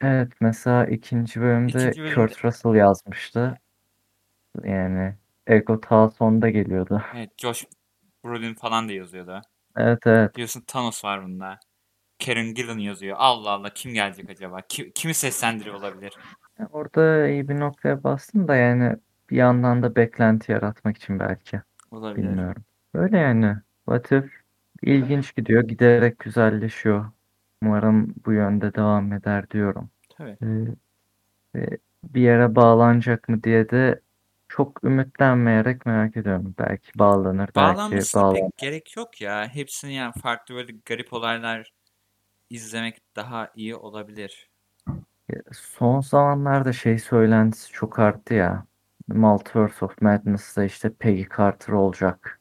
[0.00, 3.58] Evet mesela ikinci bölümde İkinci bölümde- Kurt Russell yazmıştı.
[4.64, 5.14] Yani
[5.46, 7.02] Ego ta sonda geliyordu.
[7.16, 7.64] Evet Josh
[8.24, 9.42] Brolin falan da yazıyordu.
[9.76, 10.34] Evet evet.
[10.34, 11.58] Diyorsun Thanos var bunda.
[12.26, 13.16] Karen Gillan yazıyor.
[13.20, 14.60] Allah Allah kim gelecek acaba?
[14.68, 16.12] Kim, kimi seslendiriyor olabilir?
[16.70, 18.96] Orada iyi bir noktaya bastın da yani
[19.34, 21.60] bir yandan da beklenti yaratmak için belki.
[21.90, 22.28] Olabilir.
[22.28, 22.64] Bilmiyorum.
[22.94, 23.56] Böyle yani.
[23.84, 24.32] What If
[24.82, 25.62] ilginç gidiyor.
[25.62, 27.04] Giderek güzelleşiyor.
[27.62, 29.90] Umarım bu yönde devam eder diyorum.
[30.08, 30.36] Tabii.
[31.56, 34.00] Ee, bir yere bağlanacak mı diye de
[34.48, 36.54] çok ümitlenmeyerek merak ediyorum.
[36.58, 38.40] Belki bağlanır, belki Bağlanmasına bağlanmaz.
[38.40, 39.48] pek gerek yok ya.
[39.48, 41.72] Hepsini yani farklı böyle garip olaylar
[42.50, 44.50] izlemek daha iyi olabilir.
[45.52, 48.66] Son zamanlarda şey söylentisi çok arttı ya.
[49.08, 52.40] Multiverse of Madness'ta işte Peggy Carter olacak.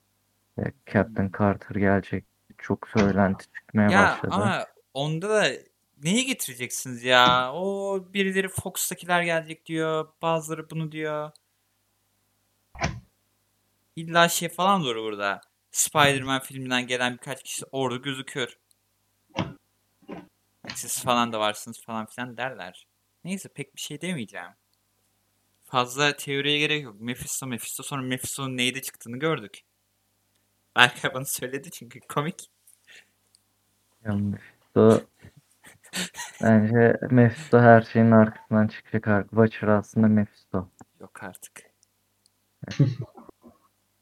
[0.57, 2.25] Ve Captain Carter gelecek.
[2.57, 4.33] Çok söylenti çıkmaya Ya başladı.
[4.33, 5.47] ama onda da
[6.03, 7.53] neyi getireceksiniz ya?
[7.53, 10.07] O birileri Fox'takiler gelecek diyor.
[10.21, 11.31] Bazıları bunu diyor.
[13.95, 15.41] İlla şey falan olur burada.
[15.71, 18.57] Spider-Man filminden gelen birkaç kişi orada gözüküyor.
[20.75, 22.87] Siz falan da varsınız falan filan derler.
[23.23, 24.51] Neyse pek bir şey demeyeceğim.
[25.73, 27.01] Fazla teoriye gerek yok.
[27.01, 29.61] Mephisto Mephisto sonra Mephisto'nun neyde çıktığını gördük.
[30.75, 32.49] Berkay bana söyledi çünkü komik.
[34.75, 35.01] Bu
[36.43, 39.07] bence Mephisto her şeyin arkasından çıkacak.
[39.07, 40.69] Ar- Watcher aslında Mephisto.
[41.01, 41.61] Yok artık.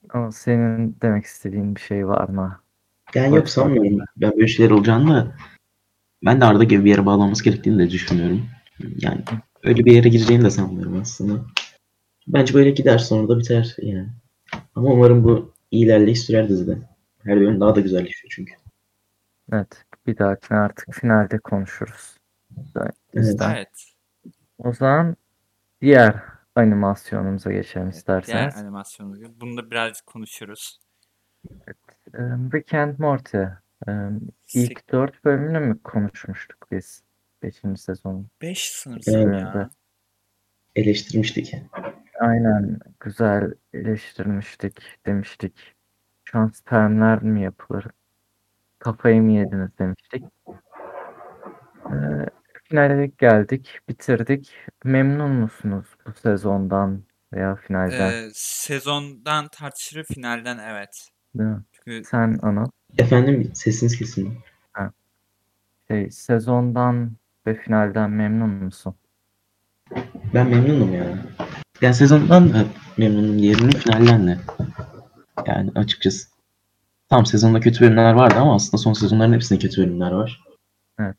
[0.09, 2.61] Ama senin demek istediğin bir şey var mı?
[3.15, 3.99] Yani yok sanmıyorum.
[4.17, 5.35] Ben böyle şeyler olacağını da
[6.25, 8.45] ben de Arda gibi bir yere bağlanması gerektiğini de düşünüyorum.
[8.97, 9.23] Yani
[9.63, 11.45] öyle bir yere gireceğini de sanmıyorum aslında.
[12.33, 14.09] Bence böyle gider sonra da biter yani.
[14.75, 16.77] Ama umarım bu iyi ilerleyiş sürer dizide.
[17.23, 18.53] Her bölüm daha da güzelleşiyor çünkü.
[19.53, 19.85] Evet.
[20.07, 22.17] Bir dahakine artık finalde konuşuruz.
[23.15, 23.55] Bizden.
[23.55, 23.85] Evet.
[24.57, 25.15] O zaman
[25.81, 26.15] diğer
[26.55, 28.57] animasyonumuza geçelim Diğer isterseniz.
[28.57, 29.15] animasyonu.
[29.41, 30.79] Bunu da birazcık konuşuruz.
[31.67, 32.19] Ee,
[32.53, 33.37] Rick and Morty.
[33.87, 33.91] Ee,
[34.53, 37.03] İlk dört bölümünü mü konuşmuştuk biz?
[37.43, 38.27] Beşinci sezonun.
[38.41, 39.41] 5 sanırsam Evet.
[39.41, 39.69] ya.
[40.75, 41.55] Eleştirmiştik.
[42.21, 45.75] Aynen güzel eleştirmiştik demiştik.
[46.23, 47.85] Şu an spermler mi yapılır?
[48.79, 50.23] Kafayı mı yediniz demiştik.
[51.85, 52.25] Ee,
[52.63, 54.53] finale geldik, bitirdik.
[54.83, 57.03] Memnun musunuz bu sezondan
[57.33, 58.11] veya finalden?
[58.11, 61.09] Ee, sezondan tartışılır finalden evet.
[61.35, 61.63] Değil mi?
[61.71, 62.65] Çünkü Sen Anıl,
[62.97, 64.37] Efendim sesiniz kesildi.
[65.87, 67.11] şey, sezondan
[67.47, 68.95] ve finalden memnun musun?
[70.33, 70.93] Ben memnunum
[71.81, 71.87] ya.
[71.87, 72.65] Yani sezondan da
[72.97, 74.37] memnunum diğerinin finalden de.
[75.47, 76.27] Yani açıkçası.
[77.09, 80.43] Tam sezonda kötü bölümler vardı ama aslında son sezonların hepsinde kötü bölümler var.
[80.99, 81.15] Evet.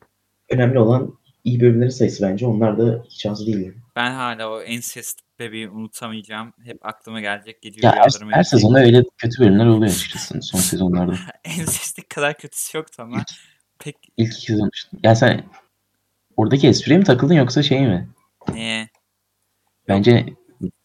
[0.50, 2.46] Önemli olan iyi bölümlerin sayısı bence.
[2.46, 3.72] Onlar da hiç az değil.
[3.96, 6.52] ben hala o ensest bebeği unutamayacağım.
[6.64, 7.62] Hep aklıma gelecek.
[7.62, 11.14] Geliyor Ya her, her sezonda öyle kötü bölümler oluyor açıkçası son sezonlarda.
[11.44, 13.24] Ensestlik kadar kötüsü yoktu ama.
[13.78, 14.96] Pek İlk iki sezon işte.
[15.02, 15.44] Ya sen
[16.36, 18.08] oradaki espriye mi takıldın yoksa şey mi?
[18.52, 18.88] neye?
[19.88, 20.26] Bence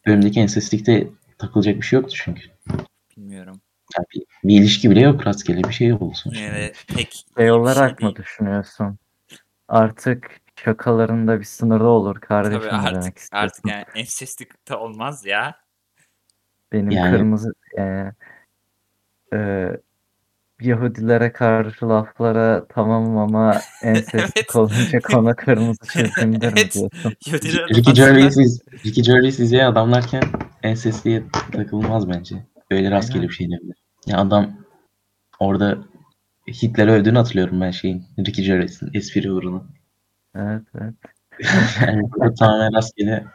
[0.08, 2.41] bölümdeki ensestlikte takılacak bir şey yoktu çünkü.
[3.17, 3.62] Bilmiyorum.
[3.98, 5.88] Yani bir, bir ilişki bile yok rastgele bir şey.
[5.88, 8.12] Yine de pek Şey olarak değil.
[8.12, 8.98] mı düşünüyorsun?
[9.67, 13.48] Artık şakalarında bir sınırı olur kardeşim Tabii mi demek artık, istiyorsun?
[13.48, 15.56] artık yani ensestlik de olmaz ya.
[16.72, 18.12] Benim Yani- kırmızı yani,
[19.34, 19.70] e,
[20.62, 24.56] Yahudilere karşı laflara tamamım ama ensestik Evet.
[24.56, 26.74] olunca konu kırmızı çizgimdir mi Evet.
[26.74, 27.15] diyorsun?
[27.76, 30.24] Ricky Gervais, iz- Ricky Gervais izleyen adamlarken
[30.63, 32.36] ensestliğe takılmaz bence.
[32.72, 33.30] Öyle rastgele Aynen.
[33.30, 33.74] bir şey değil.
[34.06, 34.52] Ya adam
[35.39, 35.78] orada
[36.48, 38.04] Hitler'i övdüğünü hatırlıyorum ben şeyin.
[38.20, 39.62] Ricky Gervais'in espri uğruna.
[40.36, 40.93] Evet evet.
[41.88, 43.26] yani bu tamamen rastgele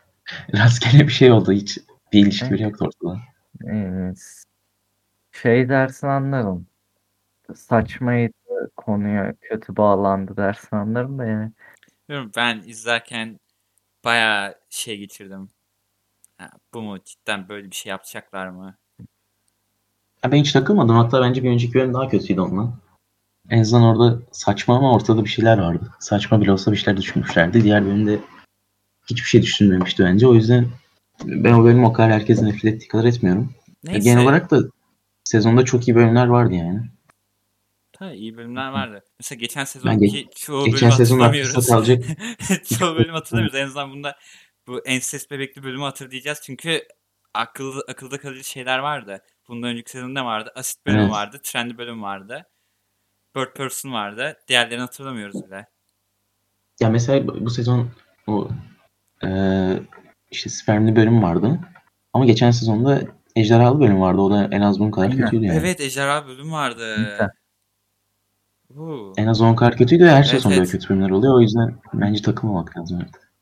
[0.57, 1.53] rastgele bir şey oldu.
[1.53, 1.79] Hiç
[2.13, 3.21] bir ilişki bile yoktu ortada.
[3.65, 4.43] Evet.
[5.33, 6.67] Şey dersin anlarım.
[7.57, 8.33] Saçmaydı
[8.77, 11.53] konuya kötü bağlandı dersin anlarım da yani.
[12.37, 13.41] Ben izlerken
[14.05, 15.49] bayağı şey geçirdim.
[16.38, 18.75] Ha, bu mu cidden böyle bir şey yapacaklar mı?
[20.25, 20.97] Ya ben hiç takılmadım.
[20.97, 22.75] Hatta bence bir önceki bölüm daha kötüydü ondan.
[23.51, 25.91] En azından orada saçma ama ortada bir şeyler vardı.
[25.99, 27.65] Saçma bile olsa bir şeyler düşünmüşlerdi.
[27.65, 28.19] Diğer bölümde
[29.07, 30.27] hiçbir şey düşünmemişti bence.
[30.27, 30.67] O yüzden
[31.25, 33.55] ben o bölümü o kadar herkesin nefret ettiği kadar etmiyorum.
[33.85, 33.99] Neyse.
[33.99, 34.61] Genel olarak da
[35.25, 36.81] sezonda çok iyi bölümler vardı yani.
[38.03, 39.05] Ta iyi bölümler vardı.
[39.21, 41.67] Mesela geçen Ben sezonki ge- çoğu geçen bölümü sezon hatırlamıyoruz.
[42.79, 43.59] çoğu bölümü hatırlamıyoruz.
[43.59, 44.19] En azından bunda
[44.67, 46.41] bu ensest bebekli bölümü hatırlayacağız.
[46.45, 46.83] Çünkü
[47.35, 49.23] akılda, akılda kalıcı şeyler vardı.
[49.49, 50.53] Bundan önceki sezonda vardı?
[50.55, 51.11] Asit bölüm Evet.
[51.11, 51.41] vardı.
[51.43, 52.47] Trendy bölüm vardı.
[53.37, 54.37] Bird Person vardı.
[54.49, 55.67] Diğerlerini hatırlamıyoruz bile.
[56.81, 57.91] Ya mesela bu bu sezon
[58.27, 58.49] o
[59.23, 59.83] eee
[60.31, 61.61] işte spermli bölüm vardı.
[62.12, 63.03] Ama geçen sezonda
[63.37, 64.21] ejderhalı bölüm vardı.
[64.21, 65.59] O da en az bunun kadar kötüydü yani.
[65.59, 66.97] Evet Ejderha bölüm vardı.
[66.97, 67.31] Güzel.
[68.77, 69.13] Uuu.
[69.17, 70.71] En az onun kadar kötüydü ve her Evet, sezon böyle evet.
[70.73, 71.35] kötü bölümler oluyor.
[71.35, 73.33] O yüzden bence takılmamak lazım artık.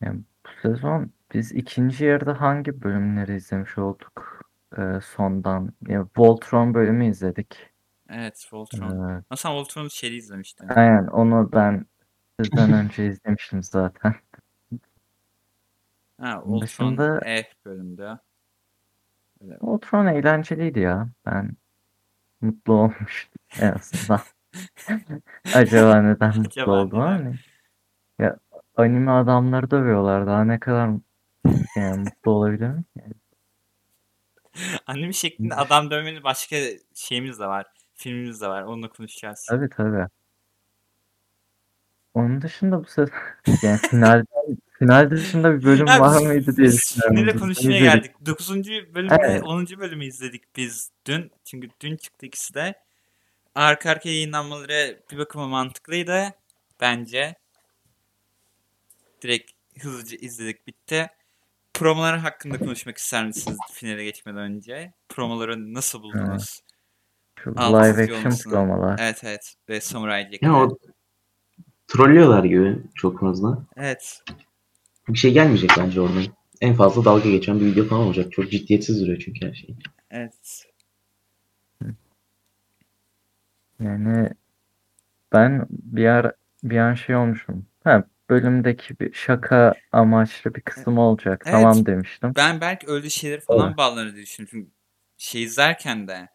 [0.00, 4.42] Yani bu sezon biz ikinci yarıda hangi bölümleri izlemiş olduk
[4.78, 5.72] e, sondan?
[5.88, 7.70] Ya Voltron bölümü izledik.
[8.08, 9.08] Evet Voltron.
[9.18, 10.68] E, Nasıl Voltron'un şeyi izlemiştin?
[10.68, 11.86] aynen onu ben
[12.40, 14.14] sizden önce izlemiştim zaten.
[16.20, 18.18] Ha, Voltron dışında- E bölümde.
[19.60, 21.08] Voltron eğlenceliydi ya.
[21.26, 21.50] Ben
[22.40, 23.29] mutlu olmuştum
[23.60, 24.20] en azından.
[25.54, 27.38] Acaba neden mutlu Acaba oldum neden?
[28.18, 28.36] Ya
[28.76, 30.26] anime adamları dövüyorlar.
[30.26, 30.90] Daha ne kadar
[31.76, 32.84] yani mutlu olabilirim?
[32.96, 33.12] Yani,
[34.86, 36.56] Anime şeklinde adam dövmeli başka
[36.94, 37.66] şeyimiz de var.
[37.94, 38.62] Filmimiz de var.
[38.62, 39.46] Onunla konuşacağız.
[39.50, 40.06] tabii tabii.
[42.14, 43.14] Onun dışında bu sezon
[43.62, 44.24] yani final
[44.78, 47.16] final dışında bir bölüm Ha, var mıydı diye düşünüyorum.
[47.16, 48.12] Filmle Biz konuşmaya geldik.
[48.26, 48.50] 9.
[48.94, 49.42] bölümü ve Evet.
[49.44, 49.66] 10.
[49.66, 51.30] bölümü izledik biz dün.
[51.44, 52.74] Çünkü dün çıktı ikisi de.
[53.54, 56.34] Arka arkaya yayınlanmaları bir bakıma mantıklıydı.
[56.80, 57.34] Bence.
[59.22, 61.10] Direkt hızlıca izledik bitti.
[61.74, 64.92] Promolar hakkında konuşmak ister misiniz finale geçmeden önce?
[65.08, 66.60] Promoları nasıl buldunuz?
[67.38, 68.98] Şu Alt live action promolar.
[69.00, 69.54] Evet evet.
[69.68, 70.46] Ve Samurai Jack'te.
[70.46, 70.78] Ya o
[71.88, 73.66] trollüyorlar gibi çok fazla.
[73.76, 74.22] Evet.
[75.08, 76.24] Bir şey gelmeyecek bence oradan.
[76.60, 78.32] En fazla dalga geçen bir video falan olacak.
[78.32, 79.76] Çok ciddiyetsiz duruyor çünkü her şey.
[80.10, 80.66] Evet.
[83.80, 84.30] Yani
[85.32, 87.66] ben bir yer bir an şey olmuşum.
[87.84, 91.42] Ha bölümdeki bir şaka amaçlı bir kısım olacak.
[91.44, 91.52] Evet.
[91.52, 92.32] Tamam demiştim.
[92.36, 93.76] Ben belki öyle şeyleri falan Evet.
[93.76, 94.48] bağlanır diye düşündüm.
[94.50, 94.70] Çünkü
[95.18, 96.28] şey izlerken de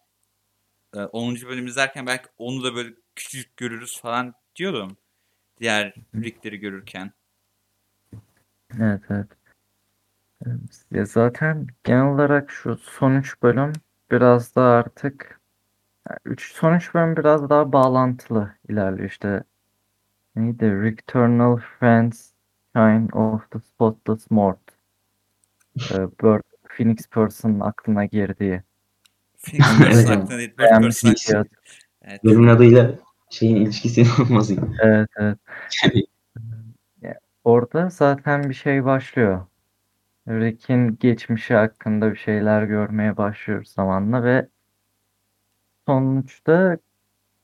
[0.95, 1.47] e, 10.
[1.47, 4.97] bölüm izlerken belki onu da böyle küçücük görürüz falan diyordum.
[5.59, 7.11] Diğer ligleri görürken.
[8.79, 9.27] Evet evet.
[10.91, 13.73] Ya zaten genel olarak şu son üç bölüm
[14.11, 15.39] biraz da artık
[16.09, 19.43] yani üç, son üç bölüm biraz daha bağlantılı ilerliyor işte.
[20.35, 20.65] Neydi?
[20.65, 22.31] Returnal Friends
[22.75, 24.59] Shine of the Spotless Mort.
[25.77, 26.41] Ee, Bird,
[26.77, 28.63] Phoenix Person'ın aklına girdiği.
[29.37, 30.23] Phoenix Evet, Person evet.
[30.23, 30.53] aklına değil.
[30.57, 31.41] Bird bir şey.
[32.01, 32.23] Evet.
[32.23, 32.91] Bölümün adıyla
[33.29, 34.55] şeyin ilişkisinin olması.
[34.81, 35.37] Evet evet.
[35.83, 36.05] Yani
[37.45, 39.45] Orada zaten bir şey başlıyor.
[40.27, 44.47] Rick'in geçmişi hakkında bir şeyler görmeye başlıyoruz zamanla ve
[45.87, 46.77] sonuçta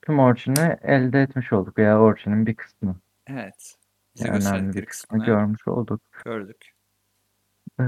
[0.02, 2.96] tüm orijini elde etmiş olduk veya orijinin bir kısmı.
[3.26, 3.74] Evet.
[4.14, 6.00] Bize önemli gösterdikleri bir kısmını kısmını görmüş olduk.
[6.24, 6.72] gördük.
[7.80, 7.84] Ee,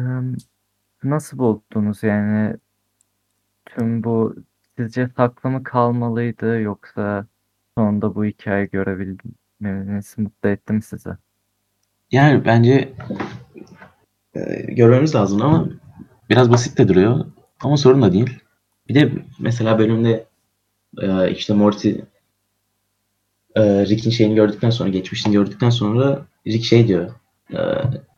[1.04, 2.56] nasıl buldunuz yani
[3.66, 4.34] tüm bu
[4.76, 7.26] sizce saklı mı kalmalıydı yoksa
[7.78, 11.10] sonunda bu hikayeyi görebilmeniz mutlu etti mi sizi?
[12.10, 12.92] Yani bence
[14.34, 15.68] Ee, görmemiz lazım ama
[16.30, 17.26] biraz basit de duruyor.
[17.60, 18.38] Ama sorun da değil.
[18.88, 20.26] bir de mesela bölümde
[21.02, 21.90] e, işte Morty
[23.54, 27.10] e, Rick'in şeyini gördükten sonra geçmişini gördükten sonra Rick şey diyor.
[27.52, 27.58] e,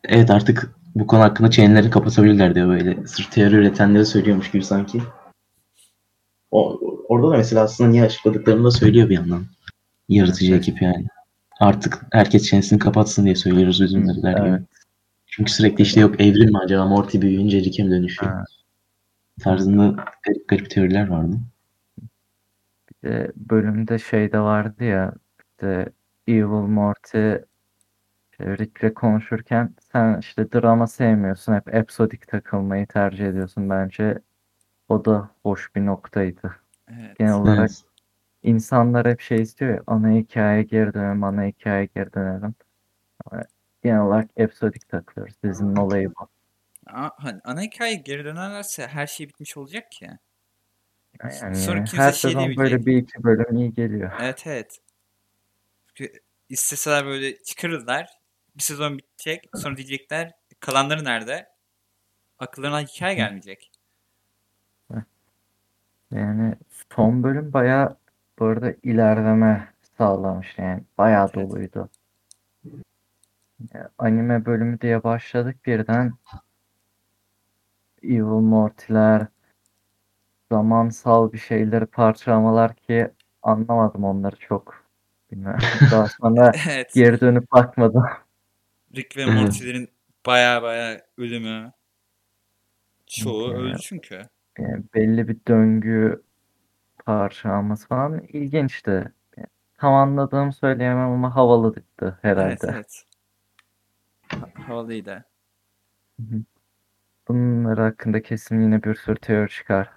[0.05, 3.07] Evet artık bu konu hakkında chainleri kapatabilirler diyor böyle.
[3.07, 5.03] sırf teori üretenlere söylüyormuş gibi sanki.
[6.51, 9.45] O, orada da mesela aslında niye açıkladıklarını da söylüyor bir yandan.
[10.09, 10.61] Yaratıcı Evet.
[10.69, 11.07] ekip yani.
[11.61, 14.49] Artık herkes çenesini kapatsın diye söylüyoruz üzümleri der gibi.
[14.49, 14.62] Evet.
[15.27, 18.33] Çünkü sürekli işte yok evrim mi acaba Morty büyüyünce Rick'e mi dönüşüyor?
[18.33, 18.45] Ha.
[19.41, 21.37] Tarzında garip garip teoriler vardı.
[23.07, 25.92] E, bölümde şey de vardı ya işte
[26.29, 27.35] Evil Morty
[28.33, 34.19] işte Rick'le konuşurken sen işte drama sevmiyorsun hep episodik takılmayı tercih ediyorsun bence
[34.88, 36.57] o da hoş bir noktaydı.
[36.88, 37.19] Evet.
[37.19, 37.85] Genel olarak Evet.
[38.42, 42.55] insanlar hep şey istiyor ya ana hikayeye geri dönelim ana hikayeye geri dönelim.
[43.27, 43.42] Ama
[43.83, 45.35] genel olarak episodik takılıyoruz.
[45.42, 46.29] Dizinin olayı bu.
[46.87, 50.11] Aa, hani ana hikaye geri dönerlerse her şey bitmiş olacak ki.
[51.42, 52.59] Yani Sonra kimse her şey sezon diyemeyecek.
[52.59, 54.12] böyle bir iki bölüm iyi geliyor.
[54.20, 54.79] Evet evet.
[55.94, 56.12] Çünkü
[56.48, 58.09] isteseler böyle çıkarırlar.
[58.57, 59.50] Bir sezon bitecek.
[59.55, 61.48] Sonra diyecekler kalanları nerede?
[62.38, 63.70] Akıllarına hikaye gelmeyecek.
[66.11, 66.55] Yani
[66.94, 67.96] son bölüm bayağı
[68.38, 71.35] bu arada ilerleme sağlamış yani bayağı Evet.
[71.35, 71.88] doluydu.
[73.98, 76.12] anime bölümü diye başladık birden
[78.02, 79.26] Evil Morty'ler
[80.52, 83.11] zamansal bir şeyleri parçalamalar ki
[83.42, 84.87] anlamadım onları çok.
[85.32, 85.59] Bilmem.
[85.90, 86.94] Daha sonra Evet.
[86.94, 88.04] geri dönüp bakmadım.
[88.96, 89.26] Rick ve.
[89.26, 89.88] Morty'lerin
[90.26, 91.72] baya baya ölümü.
[93.06, 93.59] Çoğu Evet.
[93.61, 94.22] öldü çünkü.
[94.59, 96.22] Yani belli bir döngü
[97.06, 98.90] parçalaması falan ilginçti.
[99.37, 99.46] Yani
[99.78, 102.48] tam anladığımı söyleyemem ama havalıydı herhalde.
[102.48, 103.04] Evet evet.
[104.28, 105.24] Ha- Havalıydı.
[107.28, 109.90] Bunlar hakkında kesin yine bir sürü teori çıkar.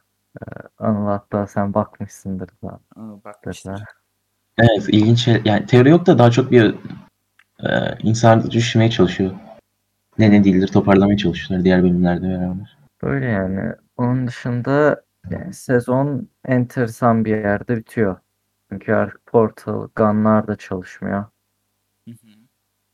[0.78, 2.80] Anıl hatta sen bakmışsındır da.
[2.96, 3.76] Aa.
[4.58, 5.42] Evet ilginç şey.
[5.46, 6.76] Yani teori yok da daha çok bir
[7.64, 9.32] e, insan düşünmeye çalışıyor.
[10.18, 12.78] Ne ne değildir toparlamaya çalışıyorlar diğer bölümlerde beraber.
[13.04, 13.74] Böyle yani.
[13.98, 18.18] Onun dışında yani sezon enteresan bir yerde bitiyor.
[18.70, 21.26] Çünkü artık Portal, Gun'lar da çalışmıyor.
[22.06, 22.16] Hı hı.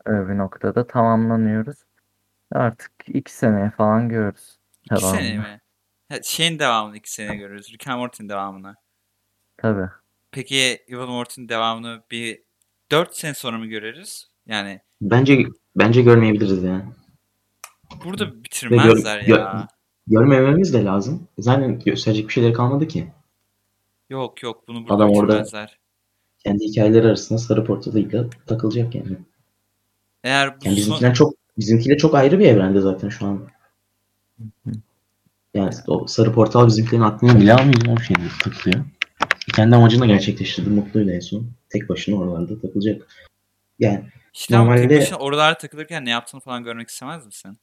[0.05, 1.77] Öyle bir noktada tamamlanıyoruz.
[2.51, 4.59] Artık iki seneye falan görürüz.
[4.91, 5.61] İki sene mi?
[6.09, 7.73] Ha, şeyin devamını iki sene görürüz.
[7.73, 8.75] Rick and Morty'nin devamını.
[9.57, 9.89] Tabii.
[10.31, 12.41] Peki Evil Morty'nin devamını bir
[12.91, 14.27] 4 sene sonra mı görürüz?
[14.47, 16.83] Yani Bence bence görmeyebiliriz yani.
[18.05, 19.67] burada bitirmezler gör- ya.
[20.07, 21.27] Görmememiz de lazım.
[21.39, 23.07] Zaten gösterecek bir şeyleri kalmadı ki.
[24.09, 25.79] Yok yok bunu burada Adam orada- bitirmezler.
[26.43, 29.17] Kendi hikayeleri arasında sarı portalıyla takılacak yani.
[30.23, 30.75] Eğer bu Yani son...
[30.75, 33.47] bizimkiler çok bizimkiler çok ayrı bir evrende zaten şu an.
[35.55, 38.85] Yani o sarı portal bizimkilerin aklına Bile almayacağım şeyde takılıyor.
[39.55, 40.69] kendi amacını gerçekleştirdi.
[40.69, 41.47] Mutluydu en son.
[41.69, 43.07] Tek başına oralarda takılacak.
[43.79, 47.57] Yani ama tek Normalde- başına oralarda takılırken ne yaptığını falan görmek istemez misin?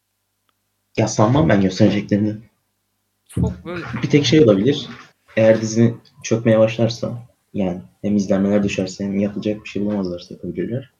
[0.96, 2.34] ya sanmam ben göstereceklerini.
[3.28, 4.88] Çok böyle Bir tek şey olabilir.
[5.36, 10.90] Eğer dizi çökmeye başlarsa yani hem izlenmeler düşerse hem yapılacak bir şey bulamazlarsa yapabilirler.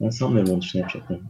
[0.00, 1.24] Ben sanmıyorum onun dışında yapacaklarını.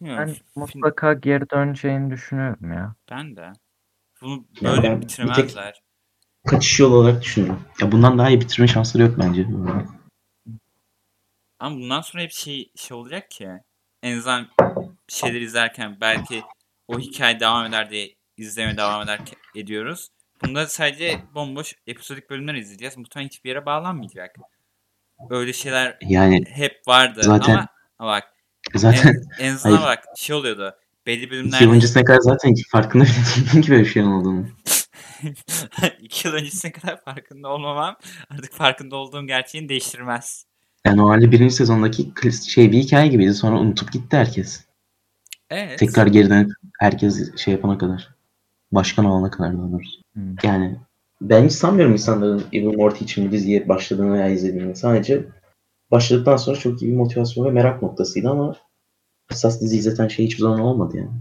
[0.00, 0.36] Bilmiyorum.
[0.56, 2.94] Ben mutlaka geri döneceğini düşünüyorum ya.
[3.10, 3.52] Ben de.
[4.20, 5.82] Bunu Ya böyle ben bir bitiremezler.
[6.46, 7.64] Kaçış yolu olarak düşünüyorum.
[7.80, 9.46] Ya bundan daha iyi bitirme şansları yok bence.
[11.58, 13.48] Ama bundan sonra hep şey, şey olacak ki
[14.02, 14.48] en azından
[15.08, 16.42] bir şeyler izlerken belki
[16.88, 19.20] o hikaye devam eder diye izlemeye devam eder
[19.54, 20.08] ediyoruz.
[20.44, 22.96] Bunda sadece bomboş episodik bölümler izleyeceğiz.
[22.96, 24.36] Muhtemelen hiçbir yere bağlanmayacak.
[25.30, 27.66] Öyle şeyler Yani hep vardı Zaten- ama,
[27.98, 28.32] ama bak
[28.74, 29.96] zaten en, en azından Hayır.
[29.96, 30.74] bak şey oluyordu.
[31.06, 34.46] Belli iki bölümlerde yıl öncesine kadar zaten farkında bile değildim ki böyle bir şeyin olduğunu.
[36.00, 37.96] iki yıl öncesine kadar farkında olmamam
[38.30, 40.46] artık farkında olduğum gerçeğini değiştirmez.
[40.86, 42.12] Yani normalde birinci sezondaki
[42.46, 43.34] şey bir hikaye gibiydi.
[43.34, 44.64] Sonra unutup gitti herkes.
[45.50, 45.78] Evet.
[45.78, 48.14] Tekrar geri dönüp herkes şey yapana kadar.
[48.72, 50.00] Başkan olana kadar daha doğrusu.
[50.12, 50.34] Hmm.
[50.42, 50.76] Yani
[51.20, 54.76] Ben hiç sanmıyorum insanların Evil Morty için bu diziye başladığını veya izlediğini.
[54.76, 55.24] Sadece
[55.90, 58.56] başladıktan sonra çok iyi bir motivasyon ve merak noktasıydı ama
[59.30, 61.20] esas dizi izleten şey hiçbir zaman olmadı yani.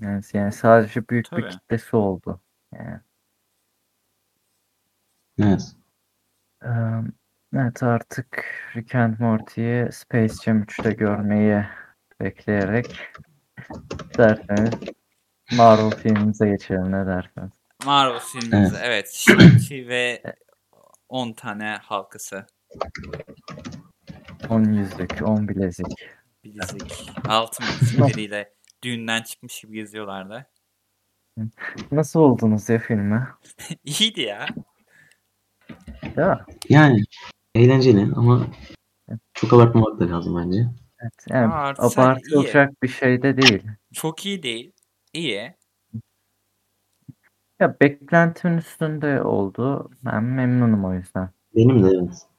[0.00, 1.48] Yani, yani sadece büyük bir Tabii.
[1.48, 2.40] kitlesi oldu.
[2.72, 3.00] Yani,
[5.38, 5.72] evet.
[6.64, 7.02] eee,
[7.54, 8.44] evet artık
[8.76, 11.64] Rick and Morty'yi Space Jam 3'te görmeyi
[12.20, 12.98] bekleyerek
[14.18, 14.74] derseniz
[15.52, 17.52] Marvel filmimize geçelim ne dersiniz?
[17.86, 19.06] Marvel filmimizi evet.
[19.06, 20.22] Shang-Chi ve
[21.08, 22.46] 10 tane halkası.
[24.50, 25.86] 10 yüzük, 10 bilezik.
[26.44, 27.10] Bilezik.
[27.28, 30.46] Altın bilezikleriyle düğünden çıkmış gibi geziyorlardı.
[31.92, 33.28] Nasıl oldunuz ya filme?
[33.84, 34.46] İyiydi ya.
[36.16, 37.02] Ya, Yani
[37.54, 38.46] eğlenceli ama
[39.34, 40.58] çok abartmamak da lazım bence.
[41.00, 43.62] evet, yani sen abartılacak bir şey de değil.
[43.92, 44.72] Çok iyi değil.
[45.12, 45.54] İyi.
[47.60, 49.90] Ya beklentimin üstünde oldu.
[50.04, 51.30] Ben memnunum o yüzden.
[51.56, 52.31] Benim de evet.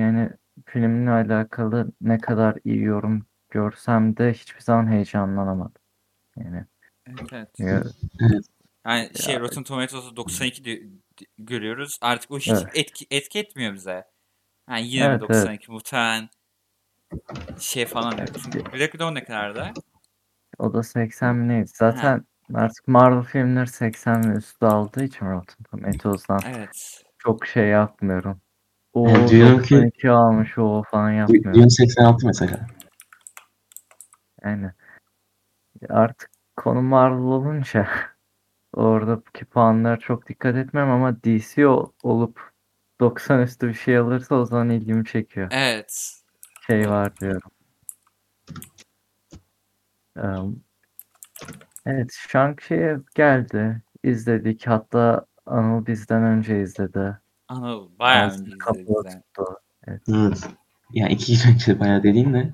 [0.00, 0.30] Yani
[0.66, 5.82] filmle alakalı ne kadar iyi yorum görsem de hiçbir zaman heyecanlanamadım.
[6.36, 6.64] Yani
[7.08, 7.58] Evet evet.
[7.58, 7.82] ya,
[8.86, 11.98] Yani şey Rotten Tomatoes'u 92 di- di- görüyoruz.
[12.00, 12.66] Artık o hiç Evet.
[12.74, 14.04] etki, etki etmiyor bize.
[14.70, 16.28] Yani yine Evet, mi 92 muhtemelen
[17.60, 18.16] şey falan.
[18.44, 19.72] Çünkü Black Widow ne kadardı?
[20.58, 21.70] o da 80 mi neydi?
[21.74, 22.24] Zaten
[22.54, 27.04] artık Marvel filmleri 80 ve üstü aldığı için Rotten Tomatoes'dan Evet.
[27.18, 28.40] çok şey yapmıyorum.
[28.94, 31.52] O Yani diyorum ki- 92 almış o falan yapmıyorum.
[31.54, 32.66] Dune 86 mesela.
[34.44, 34.70] Yani
[35.88, 37.88] artık konu Marvel olunca
[38.74, 42.50] oradaki puanlara çok dikkat etmem ama DC o- olup
[43.00, 45.48] 90 üstü bir şey alırsa o zaman ilgimi çekiyor.
[45.50, 46.14] Evet.
[46.66, 47.50] Şey var diyorum.
[50.16, 50.56] Em,
[51.86, 53.82] Evet, Shang-Chi geldi.
[54.04, 54.66] izledik.
[54.66, 57.18] Hatta Anıl bizden önce izledi.
[57.50, 59.22] Anıl bayağı Ağzını önce kapalı izledi.
[59.34, 59.44] tuttu.
[59.86, 60.02] Evet.
[60.92, 62.52] Yani iki gün önce bayağı dediğin de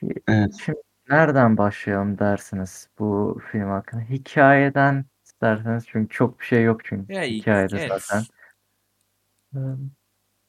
[0.00, 0.54] Şey, Evet.
[0.64, 0.78] Şimdi
[1.10, 4.02] nereden başlayalım dersiniz bu film hakkında?
[4.02, 8.02] Hikayeden isterseniz çünkü çok bir şey yok çünkü Ya, hikayede evet.
[8.02, 8.24] zaten.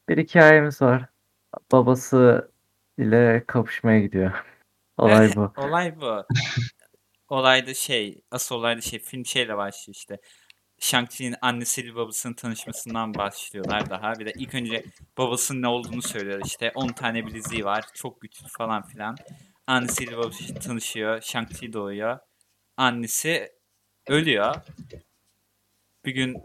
[0.10, 1.10] Bir hikayemiz var.
[1.72, 2.52] Babası
[2.98, 4.46] ile kapışmaya gidiyor.
[4.98, 5.54] Olay Evet, bu.
[5.58, 6.24] Olay bu.
[7.30, 10.20] Olay da şey, asıl olay da şey, film şeyle başlıyor işte.
[10.86, 14.14] Shang-Chi'nin annesiyle babasının tanışmasından başlıyorlar daha.
[14.20, 14.86] Bir de ilk önce
[15.18, 16.72] babasının ne olduğunu söylüyor işte.
[16.76, 19.16] 10 tane bileziği var, çok güçlü falan filan.
[19.68, 22.20] Annesiyle babası tanışıyor, Shang-Chi doğuyor.
[22.78, 23.52] Annesi
[24.08, 24.56] ölüyor.
[26.06, 26.44] Bir gün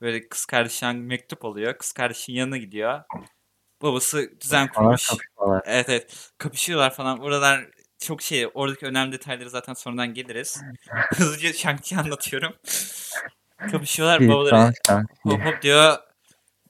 [0.00, 1.78] böyle kız kardeşinden mektup alıyor.
[1.78, 3.02] Kız kardeşin yanına gidiyor.
[3.82, 5.10] Babası düzen kurmuş.
[5.64, 6.30] Evet evet.
[6.38, 7.18] Kapışıyorlar falan.
[7.18, 8.48] Oralar çok şey.
[8.54, 10.62] Oradaki önemli detayları zaten sonradan geliriz.
[11.14, 12.54] Hızlıca Shang-Chi anlatıyorum.
[13.70, 14.28] Kapışıyorlar.
[14.28, 14.72] Babaları
[15.22, 15.98] hop hop diyor.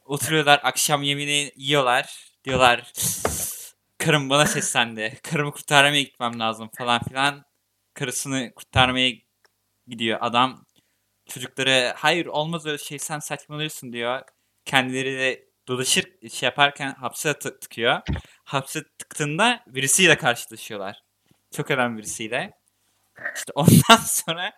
[0.04, 0.60] Oturuyorlar.
[0.62, 2.32] Akşam yemeğini yiyorlar.
[2.44, 2.92] Diyorlar.
[3.98, 5.18] Karım bana seslendi.
[5.22, 7.44] Karımı kurtarmaya gitmem lazım falan filan.
[7.94, 9.12] Karısını kurtarmaya
[9.86, 10.66] gidiyor adam.
[11.28, 14.22] Çocukları hayır olmaz öyle şey sen saçmalıyorsun diyor.
[14.64, 18.00] Kendileri de dolaşır şey yaparken hapse tı- tıkıyor.
[18.44, 21.02] Hapse tıktığında birisiyle karşılaşıyorlar.
[21.56, 22.52] Çok önemli birisiyle.
[23.36, 24.52] İşte ondan sonra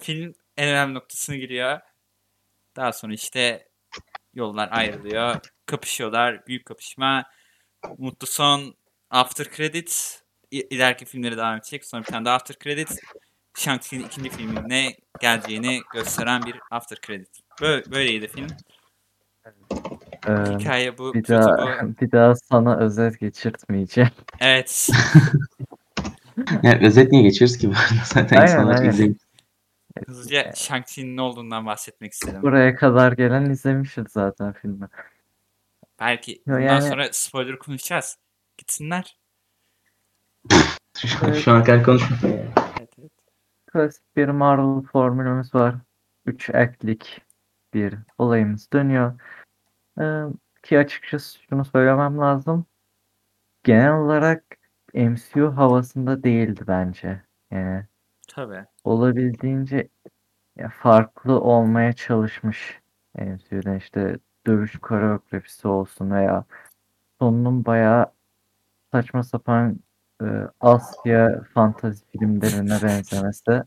[0.00, 1.80] film en önemli noktasına giriyor.
[2.76, 3.68] Daha sonra işte
[4.34, 5.36] yollar ayrılıyor.
[5.66, 6.46] Kapışıyorlar.
[6.46, 7.24] Büyük kapışma.
[7.98, 8.74] Mutlu son.
[9.10, 10.22] After credit.
[10.50, 11.84] İ- ileriki filmleri devam edecek.
[11.84, 13.00] Sonra bir tane daha after credit.
[13.54, 17.28] Shang-Chi'nin ikinci filmine geleceğini gösteren bir after credit.
[17.60, 18.46] Böyle, böyleydi film.
[20.26, 21.14] Ee, Hikaye bu.
[21.14, 21.96] bir daha bu.
[22.00, 24.10] bir daha sana özet geçirtmeyeceğim.
[24.40, 24.88] Evet.
[26.62, 27.70] Yani özet niye geçiyoruz ki?
[28.04, 28.90] Zaten Aynen, insanlar aynen.
[28.90, 29.18] izlemiş.
[30.06, 32.42] Hızlıca Shang-Chi'nin ne olduğundan bahsetmek istedim.
[32.42, 34.88] Buraya kadar gelen izlemişiz zaten filmi.
[36.00, 38.18] Belki Yo, bundan yani- sonra spoiler konuşacağız.
[38.58, 39.18] Gitsinler.
[40.98, 42.24] Şu, şu ana kadar konuşmadık.
[42.24, 43.10] Evet, evet.
[43.72, 45.74] Klasik bir Marvel formülümüz var.
[46.26, 47.20] 3 aktlik
[47.74, 49.20] bir olayımız dönüyor.
[50.00, 50.22] Ee,
[50.62, 52.66] ki açıkçası şunu söylemem lazım.
[53.64, 54.44] Genel olarak
[54.94, 57.22] MCU havasında değildi bence.
[57.50, 57.86] Yani
[58.34, 58.66] Tabii.
[58.84, 59.88] olabildiğince
[60.56, 62.80] ya, farklı olmaya çalışmış
[63.14, 66.44] MCU'dan işte dövüş koreografisi olsun veya
[67.20, 68.06] sonunun bayağı
[68.92, 69.80] saçma sapan
[70.22, 70.26] e,
[70.60, 73.62] Asya fantazi filmlerine benzemesi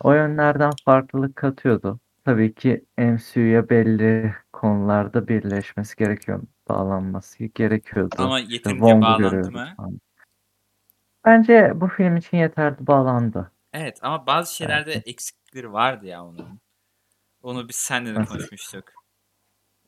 [0.00, 2.00] o yönlerden farklılık katıyordu.
[2.24, 8.14] Tabii ki MCU'ya belli konularda birleşmesi gerekiyor, bağlanması gerekiyordu.
[8.18, 9.66] Ama İşte yeterince Wong'u bağlandı mı?
[9.76, 10.00] falan.
[11.24, 13.50] Bence bu film için yeterli bağlandı.
[13.72, 16.60] Evet ama bazı şeylerde eksiklikleri vardı ya onun.
[17.42, 18.84] Onu biz seninle de konuşmuştuk.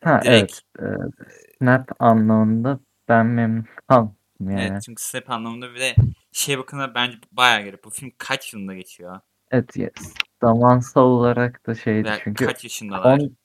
[0.05, 0.99] Ha Direkt, evet.
[0.99, 4.61] e, Snap anlamında ben memnun kaldım yani.
[4.61, 5.95] evet çünkü Snap anlamında bir de
[6.33, 7.85] şey bakımından bence bayağı garip.
[7.85, 9.21] Bu film kaç yılında geçiyor?
[9.51, 10.15] Evet, yes.
[10.43, 13.19] Zamansal olarak da şeydi Ve çünkü kaç yaşındalar?
[13.19, 13.37] 10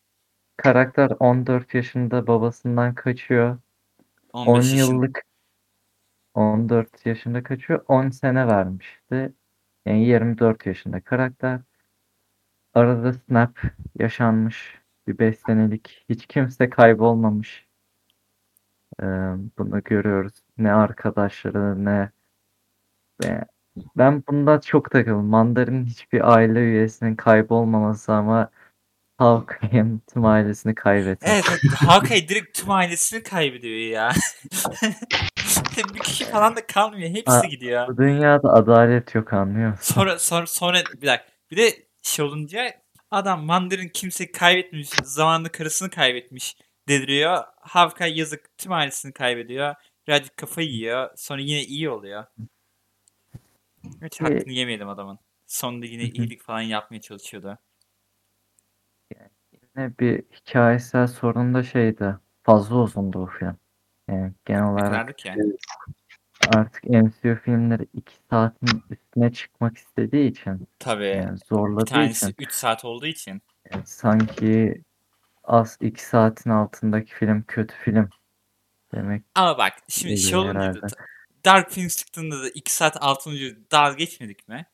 [0.57, 3.57] karakter 14 yaşında babasından kaçıyor.
[4.33, 4.77] 10 15 yaşın.
[4.77, 5.21] yıllık
[6.37, 7.85] 14 yaşında kaçıyor.
[7.87, 9.33] 10 sene vermişti.
[9.85, 11.61] Yani 24 yaşında karakter.
[12.73, 13.59] Arada snap
[13.99, 14.81] yaşanmış.
[15.07, 16.05] Bir 5 senelik.
[16.09, 17.67] Hiç kimse kaybolmamış.
[19.01, 19.05] Ee,
[19.57, 20.33] bunu görüyoruz.
[20.57, 22.11] Ne arkadaşları ne
[23.97, 25.25] ben bunda çok takıldım.
[25.25, 28.49] Mandarin hiçbir aile üyesinin kaybolmaması ama
[29.17, 31.31] Hawkeye'in tüm ailesini kaybetmiş.
[31.31, 34.11] Evet, evet Hawkeye direkt tüm ailesini kaybediyor ya.
[35.93, 37.09] bir kişi falan da kalmıyor.
[37.09, 37.87] Hepsi gidiyor.
[37.87, 39.93] Bu dünyada adalet yok anlıyor musun?
[39.93, 41.25] Sonra sonra sonra bir dakika.
[41.51, 42.73] Bir de şey olunca
[43.11, 44.89] adam Mandarin kimseyi kaybetmiş.
[45.03, 46.57] Zamanında karısını kaybetmiş
[46.87, 47.43] dediriyor.
[47.59, 49.75] Hawkeye yazık tüm ailesini kaybediyor.
[50.07, 51.09] Birazcık kafayı yiyor.
[51.15, 52.25] Sonra yine iyi oluyor.
[54.03, 55.19] Hiç hakkını yemeyelim adamın.
[55.47, 57.57] Sonunda yine iyilik falan yapmaya çalışıyordu.
[59.53, 62.15] Yine bir hikayesel sorun da şeydi.
[62.43, 63.57] Fazla uzundu bu film.
[64.07, 65.33] Yani genel Ne olarak ki?
[66.55, 71.05] artık MCU filmleri 2 saatin üstüne çıkmak istediği için Tabii.
[71.05, 73.41] yani Bir zorladığı tanesi için 3 saat olduğu için.
[73.73, 74.81] yani sanki
[75.43, 78.09] az 2 saatin altındaki film kötü film
[78.95, 80.95] demek Ama bak şimdi şey geliyor olunca da herhalde.
[81.45, 83.31] Dark Phoenix çıktığında da 2 saat altın
[83.71, 84.65] dalga geçmedik mi?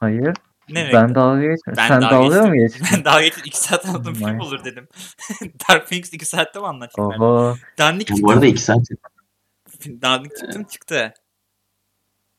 [0.00, 0.36] Hayır.
[0.68, 1.74] Ne Ben dalga geçmiyorum.
[1.76, 2.82] Ben Sen dalga dalga mı geçtim.
[2.82, 2.96] geçtin?
[2.98, 3.42] Ben dalga geçtim.
[3.46, 4.88] 2 saat altın film olur dedim.
[5.70, 7.02] Dark Phoenix 2 saatte mi ben?
[7.02, 7.56] Oho.
[7.78, 8.22] Dandik Ya çıktı.
[8.28, 8.80] bu arada iki saat
[10.02, 11.14] Dandik çıktı mı çıktı.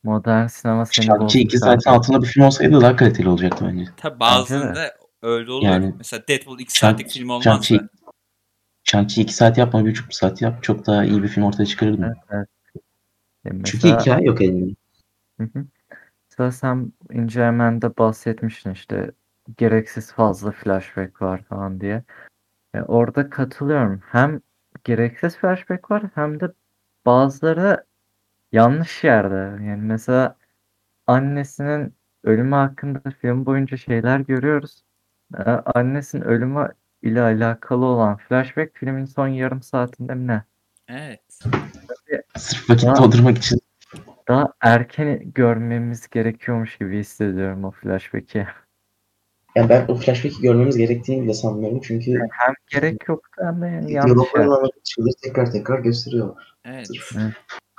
[0.03, 1.65] Modern sinema seni bozdu iki kanka.
[1.75, 3.85] saatin altında bir film olsaydı daha kaliteli olacaktı bence.
[3.97, 5.73] Tabi bazılarında öyle oluyor.
[5.73, 7.49] Yani Mesela Deadpool 2 saatlik film olmazdı.
[7.49, 7.87] Shang-Chi
[8.85, 10.63] Shang-Chi 2 saat yapma, 1,5 saat yap.
[10.63, 12.03] Çok daha iyi bir film ortaya çıkarırdım.
[12.03, 12.47] Evet, evet.
[13.45, 14.75] E, Çünkü mesela- hikaye yok elinde.
[15.39, 15.65] Hı hı.
[16.29, 19.11] Mesela sen incelemende bahsetmiştin işte
[19.57, 22.03] gereksiz fazla flashback var falan diye.
[22.73, 24.01] E, orada katılıyorum.
[24.11, 24.41] Hem
[24.83, 26.51] gereksiz flashback var hem de
[27.05, 27.85] bazıları
[28.51, 29.63] yanlış yerde.
[29.65, 30.35] Yani mesela
[31.07, 31.93] annesinin
[32.23, 34.83] ölümü hakkında film boyunca şeyler görüyoruz.
[35.37, 36.69] E, annesinin ölümü
[37.01, 40.43] ile alakalı olan flashback filmin son yarım saatinde mi ne?
[40.87, 41.21] Evet.
[42.37, 43.59] Sırf vakit Ya- doldurmak için.
[44.27, 48.47] Daha erken görmemiz gerekiyormuş gibi hissediyorum o flashback'i.
[49.55, 51.81] Yani ben o flashback'i görmemiz gerektiğini bile sanmıyorum.
[51.81, 54.29] Çünkü Hem gerek yok hem de yani yanlış
[54.79, 56.55] için de tekrar tekrar gösteriyorlar.
[56.65, 56.87] Evet.
[56.87, 57.33] Sırf Evet.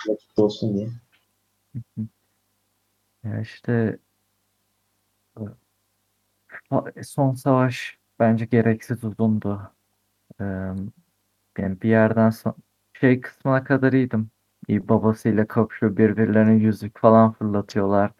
[0.08, 0.88] vakit olsun diye.
[3.24, 3.98] Ya işte
[6.70, 9.72] fa- son savaş bence gereksiz uzundu.
[10.40, 10.44] Ee,
[11.58, 12.54] yani bir yerden son
[13.00, 14.30] şey kısmına kadar iyiydim.
[14.68, 18.10] Babasıyla kapışıyor birbirlerine yüzük falan fırlatıyorlar.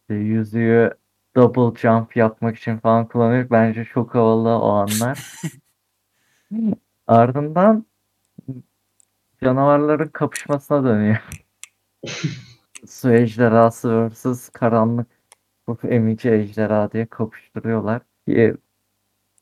[0.00, 0.90] İşte yüzüğü
[1.36, 3.50] double jump yapmak için falan kullanıyor.
[3.50, 5.32] Bence çok havalı o anlar.
[7.06, 7.86] Ardından
[9.42, 11.16] canavarların kapışmasına dönüyor.
[12.86, 15.06] Su ejderhası vs karanlık
[15.66, 18.02] bu emici ejderha diye kapıştırıyorlar.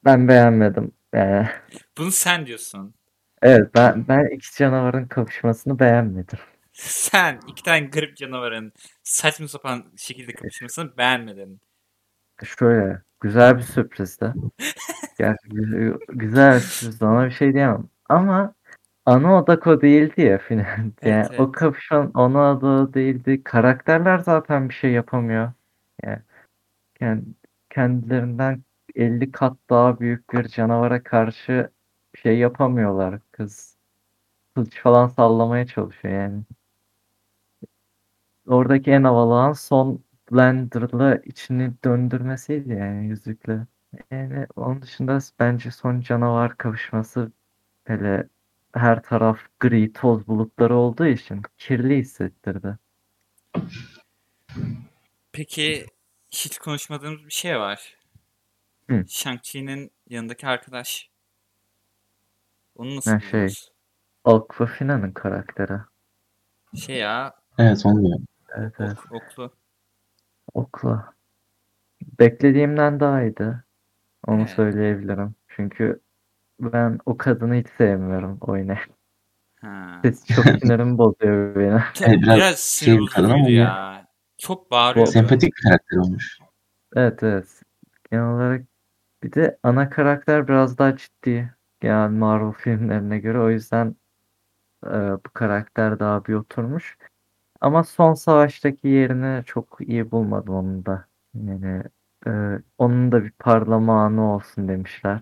[0.04, 0.92] Ben beğenmedim.
[1.12, 1.48] Yani,
[1.98, 2.94] Bunu sen diyorsun.
[3.44, 6.38] Evet ben ben iki canavarın kapışmasını beğenmedim.
[6.72, 8.72] Sen iki tane garip canavarın
[9.02, 11.60] saçma sapan şekilde kapışmasını beğenmedin.
[12.44, 14.34] Şöyle güzel bir sürprizdi.
[15.18, 17.88] Gerçi güzel, güzel bir sürprizdi ona bir şey diyemem.
[18.08, 18.54] Ama
[19.06, 20.64] ana odak o değildi ya final.
[20.78, 21.52] Yani Evet, o evet.
[21.52, 23.44] kapışan ana odak değildi.
[23.44, 25.52] Karakterler zaten bir şey yapamıyor.
[26.02, 26.18] Yani
[27.00, 27.34] kend-
[27.70, 28.64] kendilerinden
[28.94, 31.70] 50 kat daha büyük bir canavara karşı
[32.14, 33.20] şey yapamıyorlar.
[33.32, 33.76] Kız
[34.54, 36.42] kılıç falan sallamaya çalışıyor yani.
[38.46, 43.66] Oradaki en havalı an son Blender'la içini döndürmesiydi yani yüzükle.
[44.10, 47.32] Yani onun dışında bence son canavar kavuşması
[47.84, 48.28] hele
[48.74, 52.78] her taraf gri toz bulutları olduğu için kirli hissettirdi.
[55.32, 55.86] Peki
[56.30, 57.96] hiç konuşmadığımız bir şey var.
[58.90, 59.04] Hı.
[59.08, 61.13] Shang-Chi'nin yanındaki arkadaş.
[62.76, 63.40] Onu nasıl Ha, şey.
[63.40, 63.72] buldunuz?
[64.24, 65.78] Aquafina'nın karakteri.
[66.74, 68.26] Şey ya, Evet onu diyorum.
[68.56, 68.98] Evet, evet.
[69.10, 69.54] ok- oklu.
[70.54, 71.12] Okla.
[72.20, 73.64] Beklediğimden daha iyiydi.
[74.26, 74.50] Onu Evet.
[74.50, 75.34] söyleyebilirim.
[75.48, 76.00] Çünkü
[76.60, 78.78] ben o kadını hiç sevmiyorum oyuna.
[79.60, 80.00] Ha.
[80.02, 81.82] Sesi çok sinirimi bozuyor beni.
[82.02, 84.06] Evet, biraz biraz şey bir kadın ama ya.
[84.38, 85.10] Çok bağırıyordu.
[85.10, 86.38] Sempatik bir karakter olmuş.
[86.96, 87.62] Evet evet.
[88.10, 88.64] Genel olarak
[89.22, 91.54] bir de ana karakter biraz daha ciddi.
[91.84, 93.38] Genel Marvel filmlerine göre.
[93.38, 93.96] O yüzden
[94.86, 94.90] e,
[95.26, 96.98] bu karakter daha bir oturmuş.
[97.60, 101.04] Ama son savaştaki yerini çok iyi bulmadım onun da.
[101.34, 101.82] Yani
[102.26, 102.30] e,
[102.78, 105.20] onun da bir parlama anı olsun demişler.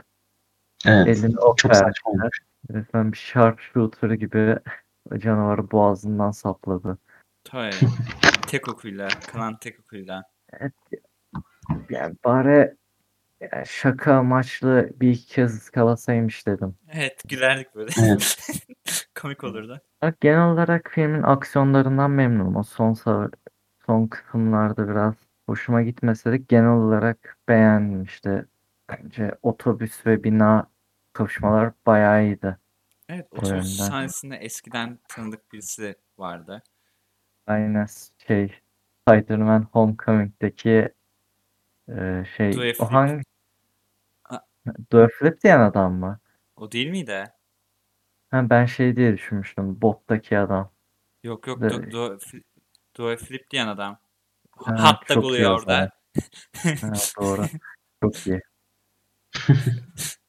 [0.86, 1.08] Evet.
[1.08, 2.40] Elini ok Çok saçma olmuş.
[2.70, 4.58] Resmen bir sharpshooter gibi
[5.18, 6.98] canavarı boğazından sapladı.
[7.44, 7.70] Tabii.
[8.46, 10.22] tek okuyla, kalan tek okuyla.
[11.90, 12.76] Yani bari
[13.66, 16.74] şaka amaçlı bir iki kez ıskalasaymış dedim.
[16.92, 17.90] Evet, gülerdik böyle.
[18.02, 18.36] Evet.
[19.20, 19.80] Komik olurdu.
[20.02, 22.56] Bak, genel olarak filmin aksiyonlarından memnunum.
[22.56, 22.94] O son
[23.86, 25.14] son kısımlarda biraz
[25.46, 28.46] hoşuma gitmese de genel olarak beğendim işte.
[28.88, 30.70] Bence otobüs ve bina
[31.12, 32.58] kavuşmalar bayağı iyiydi.
[33.08, 36.62] Evet, O otobüs sahnesinde eskiden tanıdık birisi vardı.
[37.46, 37.86] Aynen
[38.26, 38.54] şey
[39.08, 40.88] Spider-Man Homecoming'deki
[41.88, 43.22] e, şey o hangi
[44.68, 46.20] A- Dua Flip diyen adam mı?
[46.56, 47.24] O değil miydi?
[48.30, 49.82] Ha, ben şey diye düşünmüştüm.
[49.82, 50.70] Bot'taki adam.
[51.22, 51.92] Yok yok, Do-
[52.96, 53.98] Dua Flip, diyen adam.
[54.50, 55.90] Ha, çok iyi o orada.
[56.80, 57.46] Ha, doğru.
[58.02, 58.40] Çok iyi.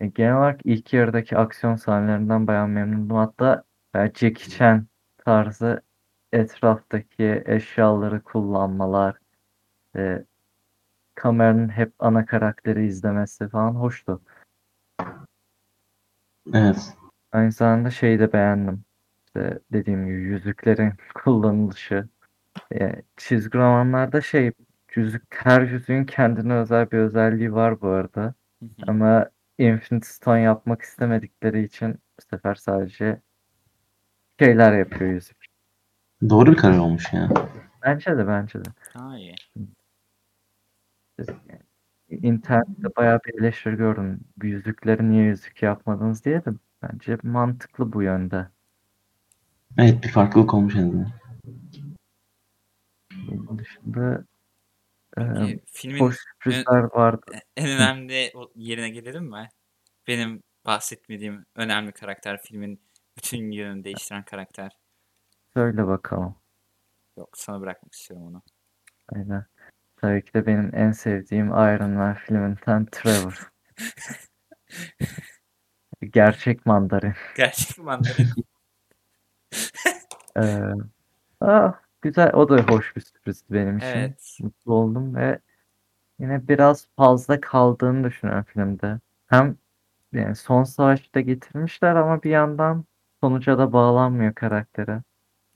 [0.00, 3.16] E, genel olarak ilk yarıdaki aksiyon sahnelerinden bayağı memnundum.
[3.16, 3.64] Hatta
[3.94, 4.86] e, Jackie Chan
[5.18, 5.82] tarzı
[6.32, 9.16] etraftaki eşyaları kullanmalar,
[9.96, 10.24] e,
[11.20, 14.22] kameranın hep ana karakteri izlemesi falan hoştu.
[16.54, 16.94] Evet.
[17.32, 18.84] Aynı zamanda şeyi de beğendim.
[19.26, 22.08] İşte dediğim gibi yüzüklerin kullanılışı.
[22.74, 24.52] E, çizgi romanlarda şey
[24.94, 28.22] yüzük her yüzüğün kendine özel bir özelliği var bu arada.
[28.58, 28.70] Hı hı.
[28.86, 33.20] Ama Infinity Stone yapmak istemedikleri için bu sefer sadece
[34.38, 35.46] şeyler yapıyor yüzük.
[36.28, 37.28] Doğru bir karar olmuş ya.
[37.82, 38.68] Bence de bence de.
[38.94, 39.18] Daha
[41.28, 42.20] iyi.
[42.22, 44.20] internette bayağı bir eleştiri gördüm.
[44.42, 46.50] Yüzükleri niye yüzük yapmadınız diye de
[46.82, 48.48] bence mantıklı bu yönde.
[49.78, 51.12] Evet bir farklılık olmuş en azından.
[53.26, 54.24] Bunun dışında
[55.18, 57.24] e, Peki, filmin hoş sürprizler vardı.
[57.56, 59.48] en önemli o- yerine gelelim mi?
[60.06, 62.80] Benim bahsetmediğim önemli karakter filmin
[63.16, 64.72] bütün yönünü değiştiren karakter.
[65.54, 66.34] Söyle bakalım.
[67.16, 68.42] Yok sana bırakmak istiyorum onu.
[69.14, 69.46] Aynen.
[70.00, 73.52] Tabii ki de benim en sevdiğim Iron Man filminden Trevor.
[76.10, 77.14] Gerçek mandarin.
[77.36, 78.28] Gerçek mandarin.
[80.36, 80.60] Ee,
[81.40, 82.32] ah, güzel.
[82.34, 83.86] O da hoş bir sürprizdi benim için.
[83.86, 84.38] evet.
[84.40, 85.38] Mutlu oldum ve
[86.18, 89.00] yine biraz fazla kaldığını düşünüyorum filmde.
[89.26, 89.56] Hem
[90.12, 92.84] yani son savaşta getirmişler ama bir yandan
[93.20, 95.02] sonuca da bağlanmıyor karaktere.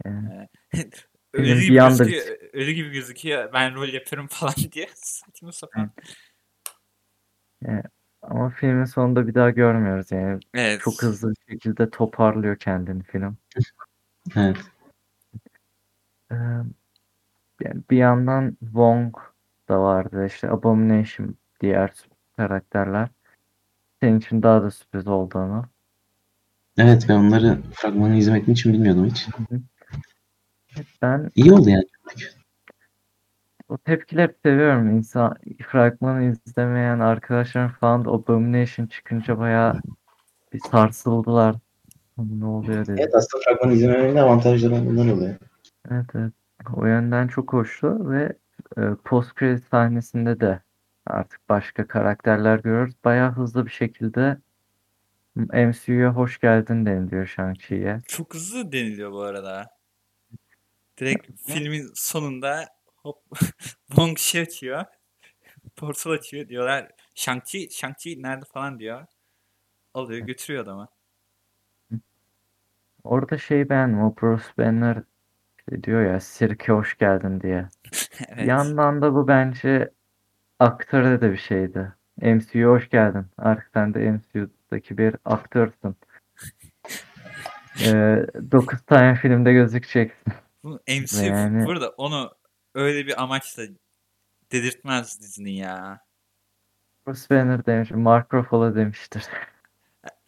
[0.05, 0.49] Yani,
[1.35, 2.24] ölü gibi gözüküyor.
[2.53, 3.53] Ölü gibi gözüküyor.
[3.53, 4.89] Ben rol yapıyorum falan diye.
[4.95, 5.91] Saçma sapan.
[8.22, 10.41] ama filmin sonunda bir daha görmüyoruz yani.
[10.55, 10.80] Evet.
[10.80, 13.37] Çok hızlı bir şekilde toparlıyor kendini film.
[14.37, 14.57] Evet.
[16.30, 16.35] Ee,
[17.61, 19.16] yani bir yandan Wong
[19.68, 20.26] da vardı.
[20.26, 21.93] işte Abomination diğer
[22.37, 23.09] karakterler.
[24.01, 25.66] Senin için daha da sürpriz olduğunu.
[26.78, 29.28] Evet ben onları fragmanı izlemediğim için bilmiyordum hiç.
[31.03, 31.85] Ben İyi oldu yani.
[33.68, 34.97] o tepkileri seviyorum.
[34.97, 35.37] İnsan
[35.68, 39.81] fragmanı izlemeyen arkadaşlarım falan da Abomination çıkınca bayağı
[40.53, 41.57] bir sarsıldılar.
[42.18, 43.01] Ne oluyor dedi.
[43.01, 45.35] Evet aslında fragmanı izlememenin avantajları bundan oluyor.
[45.91, 46.33] Evet, evet.
[46.77, 48.33] O yönden çok hoştu ve
[48.79, 50.61] e, post credit sahnesinde de
[51.07, 52.95] artık başka karakterler görüyoruz.
[53.05, 54.37] Bayağı hızlı bir şekilde
[55.37, 58.01] MCU'ya hoş geldin deniliyor Shang-Chi'ye.
[58.07, 59.74] Çok hızlı deniliyor bu arada.
[60.99, 62.66] Direkt filmin sonunda
[62.97, 63.16] hop
[63.86, 64.84] Wong şey açıyor.
[65.76, 66.90] Portal açıyor diyorlar.
[67.14, 69.07] Shang-Chi, Shang-Chi nerede falan diyor.
[69.95, 70.88] Alıyor götürüyor adamı.
[73.05, 74.03] Orada şey beğendim.
[74.03, 75.03] O Bruce Banner
[75.68, 77.68] şey diyor ya sirke hoş geldin diye.
[78.28, 78.49] Evet.
[78.49, 79.90] yandan da bu bence
[80.59, 81.92] aktöre de bir şeydi.
[82.16, 83.26] MCU'ya hoş geldin.
[83.38, 85.97] Artık sen de MCU'daki bir aktörsün.
[87.86, 90.32] Ee, 9 tane filmde gözükeceksin.
[90.65, 92.33] Bu MCU Yani- burada onu
[92.75, 93.62] öyle bir amaçla
[94.53, 96.01] dedirtmez Disney ya.
[97.07, 99.23] Bruce Banner demiş, Mark Ruffalo demiştir.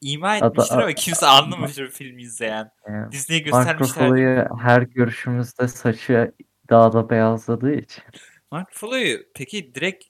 [0.01, 2.70] İma etmiştir ama kimse anlamamıştır filmi izleyen.
[2.89, 3.89] Yani Disney'e Mark göstermişler.
[4.09, 6.32] Ruffalo'yu her görüşümüzde saçı
[6.70, 8.05] daha da beyazladığı için.
[8.51, 10.05] Mark Ruffalo'yu peki direkt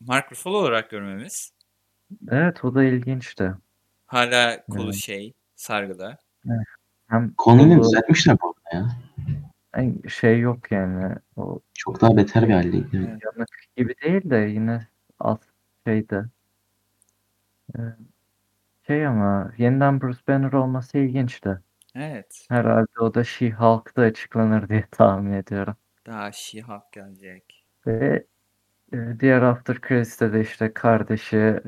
[0.00, 1.52] Mark Ruffalo olarak görmemiz
[2.30, 3.52] Evet o da ilginçti.
[4.06, 4.94] hala kolu Evet.
[4.94, 6.18] şey sargıda.
[7.08, 8.96] Hem Konuyunu kolu- düzeltmişler bu arada ya.
[9.76, 11.14] Ay, şey yok yani.
[11.36, 12.88] O Çok daha beter bir haldeydi.
[12.94, 13.22] Evet.
[13.24, 14.88] yanık gibi değil de yine
[15.20, 15.38] az
[15.86, 16.24] şeydi.
[17.78, 17.80] Ee,
[18.86, 21.60] Şey ama yeniden Bruce Banner olması ilginçti.
[21.94, 22.46] Evet.
[22.50, 25.76] Herhalde o da She-Hulk'ta açıklanır diye tahmin ediyorum.
[26.06, 27.66] Daha She-Hulk gelecek.
[27.86, 28.26] Ve
[28.92, 31.60] e, diğer After Credits'te de işte kardeşi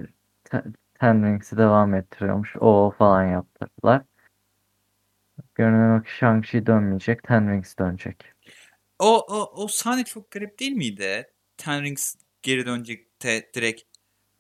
[0.45, 2.57] Te- Ten Rings'i devam ettiriyormuş.
[2.61, 4.03] O falan yaptırdılar.
[5.55, 7.23] Görünen o ki Shang-Chi dönmeyecek.
[7.23, 8.25] Ten Rings dönecek.
[8.99, 11.31] O, o, o sahne çok garip değil miydi?
[11.57, 13.83] Ten Rings geri dönecek de direkt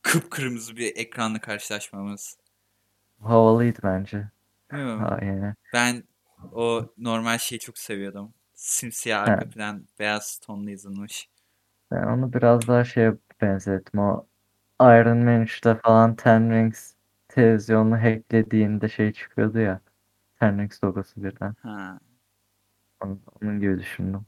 [0.02, 2.36] kıpkırmızı bir ekranla karşılaşmamız.
[3.22, 4.28] Havalıydı bence.
[4.70, 5.54] Ha, yani.
[5.72, 6.02] Ben
[6.52, 8.34] o normal şeyi çok seviyordum.
[8.54, 11.28] Simsiyah arka plan, beyaz tonlu yazılmış.
[11.90, 14.00] Ben onu biraz daha şeye benzettim.
[14.00, 14.26] O
[14.80, 16.92] Iron Man 3'te falan Ten Rings
[17.28, 19.80] televizyonunu hacklediğinde şey çıkıyordu ya.
[20.40, 21.54] Ten Rings logosu birden.
[21.62, 21.98] Ha.
[23.00, 24.26] Onun, onun gibi düşündüm.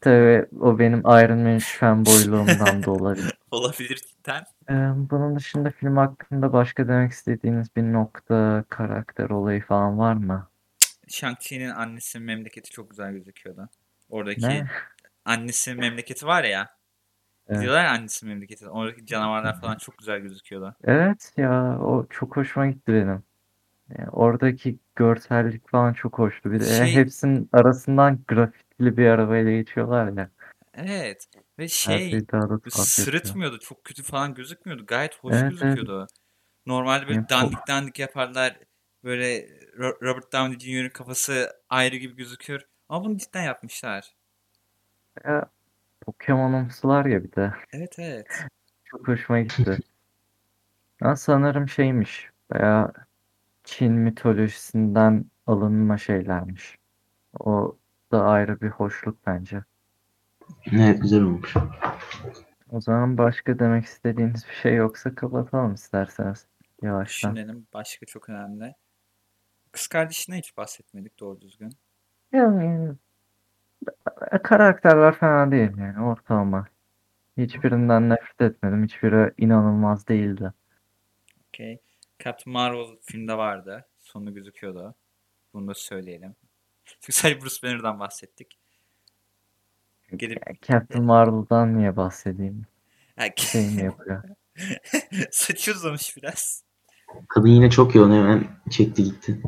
[0.00, 3.38] Tabii o benim Iron Man 3 fanboyluğumdan da olabilir.
[3.50, 4.44] Olabilir cidden.
[4.70, 10.48] Ee, bunun dışında film hakkında başka demek istediğiniz bir nokta, karakter olayı falan var mı?
[11.08, 13.68] Shang-Chi'nin annesinin memleketi çok güzel gözüküyordu.
[14.08, 14.66] Oradaki Ne?
[15.24, 16.68] annesinin memleketi var ya.
[17.48, 17.60] Evet.
[17.62, 18.68] Diyorlar ya annesinin memleketi.
[18.68, 20.74] Oradaki canavarlar falan çok güzel gözüküyordu.
[20.84, 23.22] Evet ya o çok hoşuma gitti benim.
[23.98, 26.52] Yani oradaki görsellik falan çok hoştu.
[26.52, 30.30] Bir de Şey- hepsinin arasından grafitili bir arabayla geçiyorlar ya.
[30.74, 31.26] Evet.
[31.58, 33.06] Ve Her şey şey daha da böyle tuhaf yapıyor.
[33.06, 33.58] sırıtmıyordu.
[33.58, 34.86] Çok kötü falan gözükmüyordu.
[34.86, 35.50] Gayet hoş Evet, evet.
[35.60, 36.06] gözüküyordu.
[36.66, 38.58] Normalde böyle Yani dandik dandik yaparlar.
[39.04, 39.38] Böyle
[39.78, 42.60] Ro- Robert Downey Jr.'ın kafası ayrı gibi gözüküyor.
[42.88, 44.14] Ama bunu cidden yapmışlar.
[45.24, 45.46] Ya,
[46.00, 47.52] Pokemon'umsular ya bir de.
[47.72, 48.26] Evet evet.
[48.84, 49.78] Çok hoşuma gitti.
[51.00, 52.30] Ya sanırım şeymiş.
[52.50, 52.92] Bayağı
[53.66, 56.78] Çin mitolojisinden alınma şeylermiş.
[57.40, 57.76] O
[58.12, 59.64] da ayrı bir hoşluk bence.
[60.72, 61.54] Evet güzel olmuş.
[62.70, 66.46] O zaman başka demek istediğiniz bir şey yoksa kapatalım isterseniz.
[66.82, 67.36] Yavaştan.
[67.36, 67.66] Düşünelim.
[67.74, 68.74] Başka çok önemli.
[69.72, 71.72] Kız kardeşine hiç bahsetmedik doğru düzgün.
[72.32, 72.94] Yani
[74.32, 76.66] e, karakterler fena değil yani ortalama.
[77.36, 78.84] Hiçbirinden nefret etmedim.
[78.84, 80.52] Hiçbiri inanılmaz değildi.
[81.48, 81.80] Okey.
[82.24, 83.86] Captain Marvel filmde vardı.
[83.98, 84.94] Sonu gözüküyordu.
[85.54, 86.36] Bunu da söyleyelim.
[86.84, 88.58] Çünkü sadece Bruce Banner'dan bahsettik.
[90.16, 92.66] Gelip Captain Marvel'dan niye bahsedeyim?
[93.36, 94.22] Şey mi yapıyor?
[95.30, 96.64] saçı uzamış biraz.
[97.28, 99.40] Kadın yine çok yoğun hemen çekti gitti.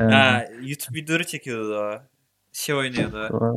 [0.00, 0.12] Evet.
[0.12, 2.02] Ha, YouTube videoları çekiyordu o.
[2.52, 3.28] Şey oynuyordu.
[3.30, 3.52] Sonra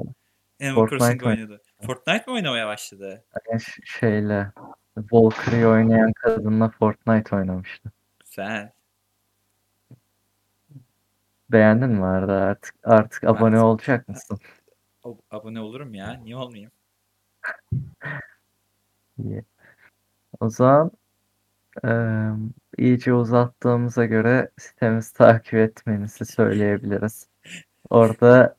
[0.61, 1.61] Animal Fortnite Crossing oynuyordu.
[1.81, 3.25] Fortnite mi oynamaya başladı?
[3.51, 4.51] yani şeyle
[5.11, 7.91] Valkyrie oynayan kadınla Fortnite oynamıştı.
[8.35, 8.71] Güzel.
[11.51, 12.33] Beğendin mi Arda?
[12.33, 14.39] Artık artık abone Artık- olacak mısın?
[15.03, 16.13] O, abone olurum ya.
[16.13, 16.71] Niye olmayayım?
[19.17, 19.43] İyi.
[20.39, 20.91] O zaman
[21.83, 22.29] eee,
[22.77, 27.27] iyice uzattığımıza göre sitemizi takip etmenizi söyleyebiliriz.
[27.89, 28.57] Orada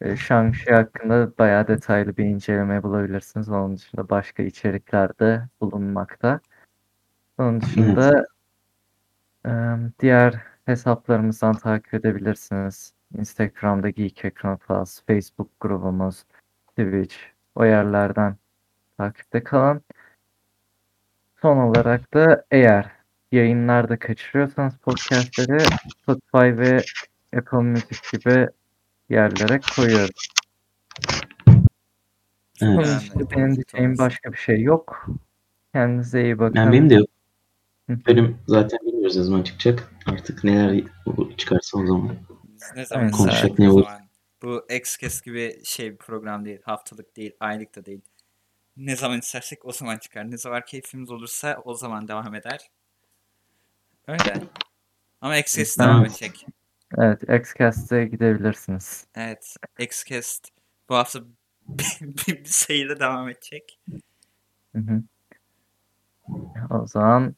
[0.00, 3.48] e, Shang-Chi hakkında bayağı detaylı bir inceleme bulabilirsiniz.
[3.48, 6.40] Onun dışında başka içerikler de bulunmakta.
[7.38, 8.26] Onun dışında
[10.00, 10.34] diğer
[10.66, 12.92] hesaplarımızdan takip edebilirsiniz.
[13.18, 16.24] Instagram'da Geek Ekran Plus, Facebook grubumuz,
[16.68, 17.16] Twitch
[17.54, 18.36] o yerlerden
[18.98, 19.82] takipte kalın.
[21.42, 22.90] Son olarak da eğer
[23.32, 25.64] yayınlarda kaçırıyorsanız podcastleri
[25.98, 26.82] Spotify ve
[27.36, 28.48] Apple Music gibi
[29.08, 30.28] yerlere koyuyoruz.
[32.62, 33.10] Evet.
[33.14, 35.06] Yani benim Music diyeceğim başka bir şey yok.
[35.72, 36.56] Kendinize iyi bakın.
[36.56, 37.08] Yani benim de yok.
[37.88, 39.92] Bölüm zaten bilmiyoruz ne zaman çıkacak.
[40.06, 40.84] Artık neler
[41.36, 42.16] çıkarsa o zaman.
[42.76, 43.10] Ne zaman.
[43.10, 43.86] Konuşacak ne olur?
[44.42, 46.60] Bu Xcast gibi şey bir program değil.
[46.64, 47.32] Haftalık değil.
[47.40, 48.00] Aylık da değil.
[48.76, 50.30] Ne zaman istersek o zaman çıkar.
[50.30, 52.70] Ne zaman keyfimiz olursa o zaman devam eder.
[54.08, 54.42] Öyle.
[55.20, 56.46] Ama Xcast Ben- devam edecek.
[56.98, 59.06] Evet, Xcast'e gidebilirsiniz.
[59.14, 59.56] Evet.
[59.78, 60.48] Xcast
[60.88, 61.20] bu hafta
[61.68, 63.80] bir, bir sayıyla devam edecek.
[64.74, 65.02] Hı hı.
[66.70, 67.34] O zaman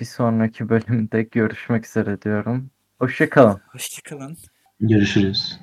[0.00, 2.70] bir sonraki bölümde görüşmek üzere diyorum.
[2.98, 3.60] Hoşça kalın.
[3.72, 4.36] Hoşçakalın.
[4.80, 5.60] Görüşürüz.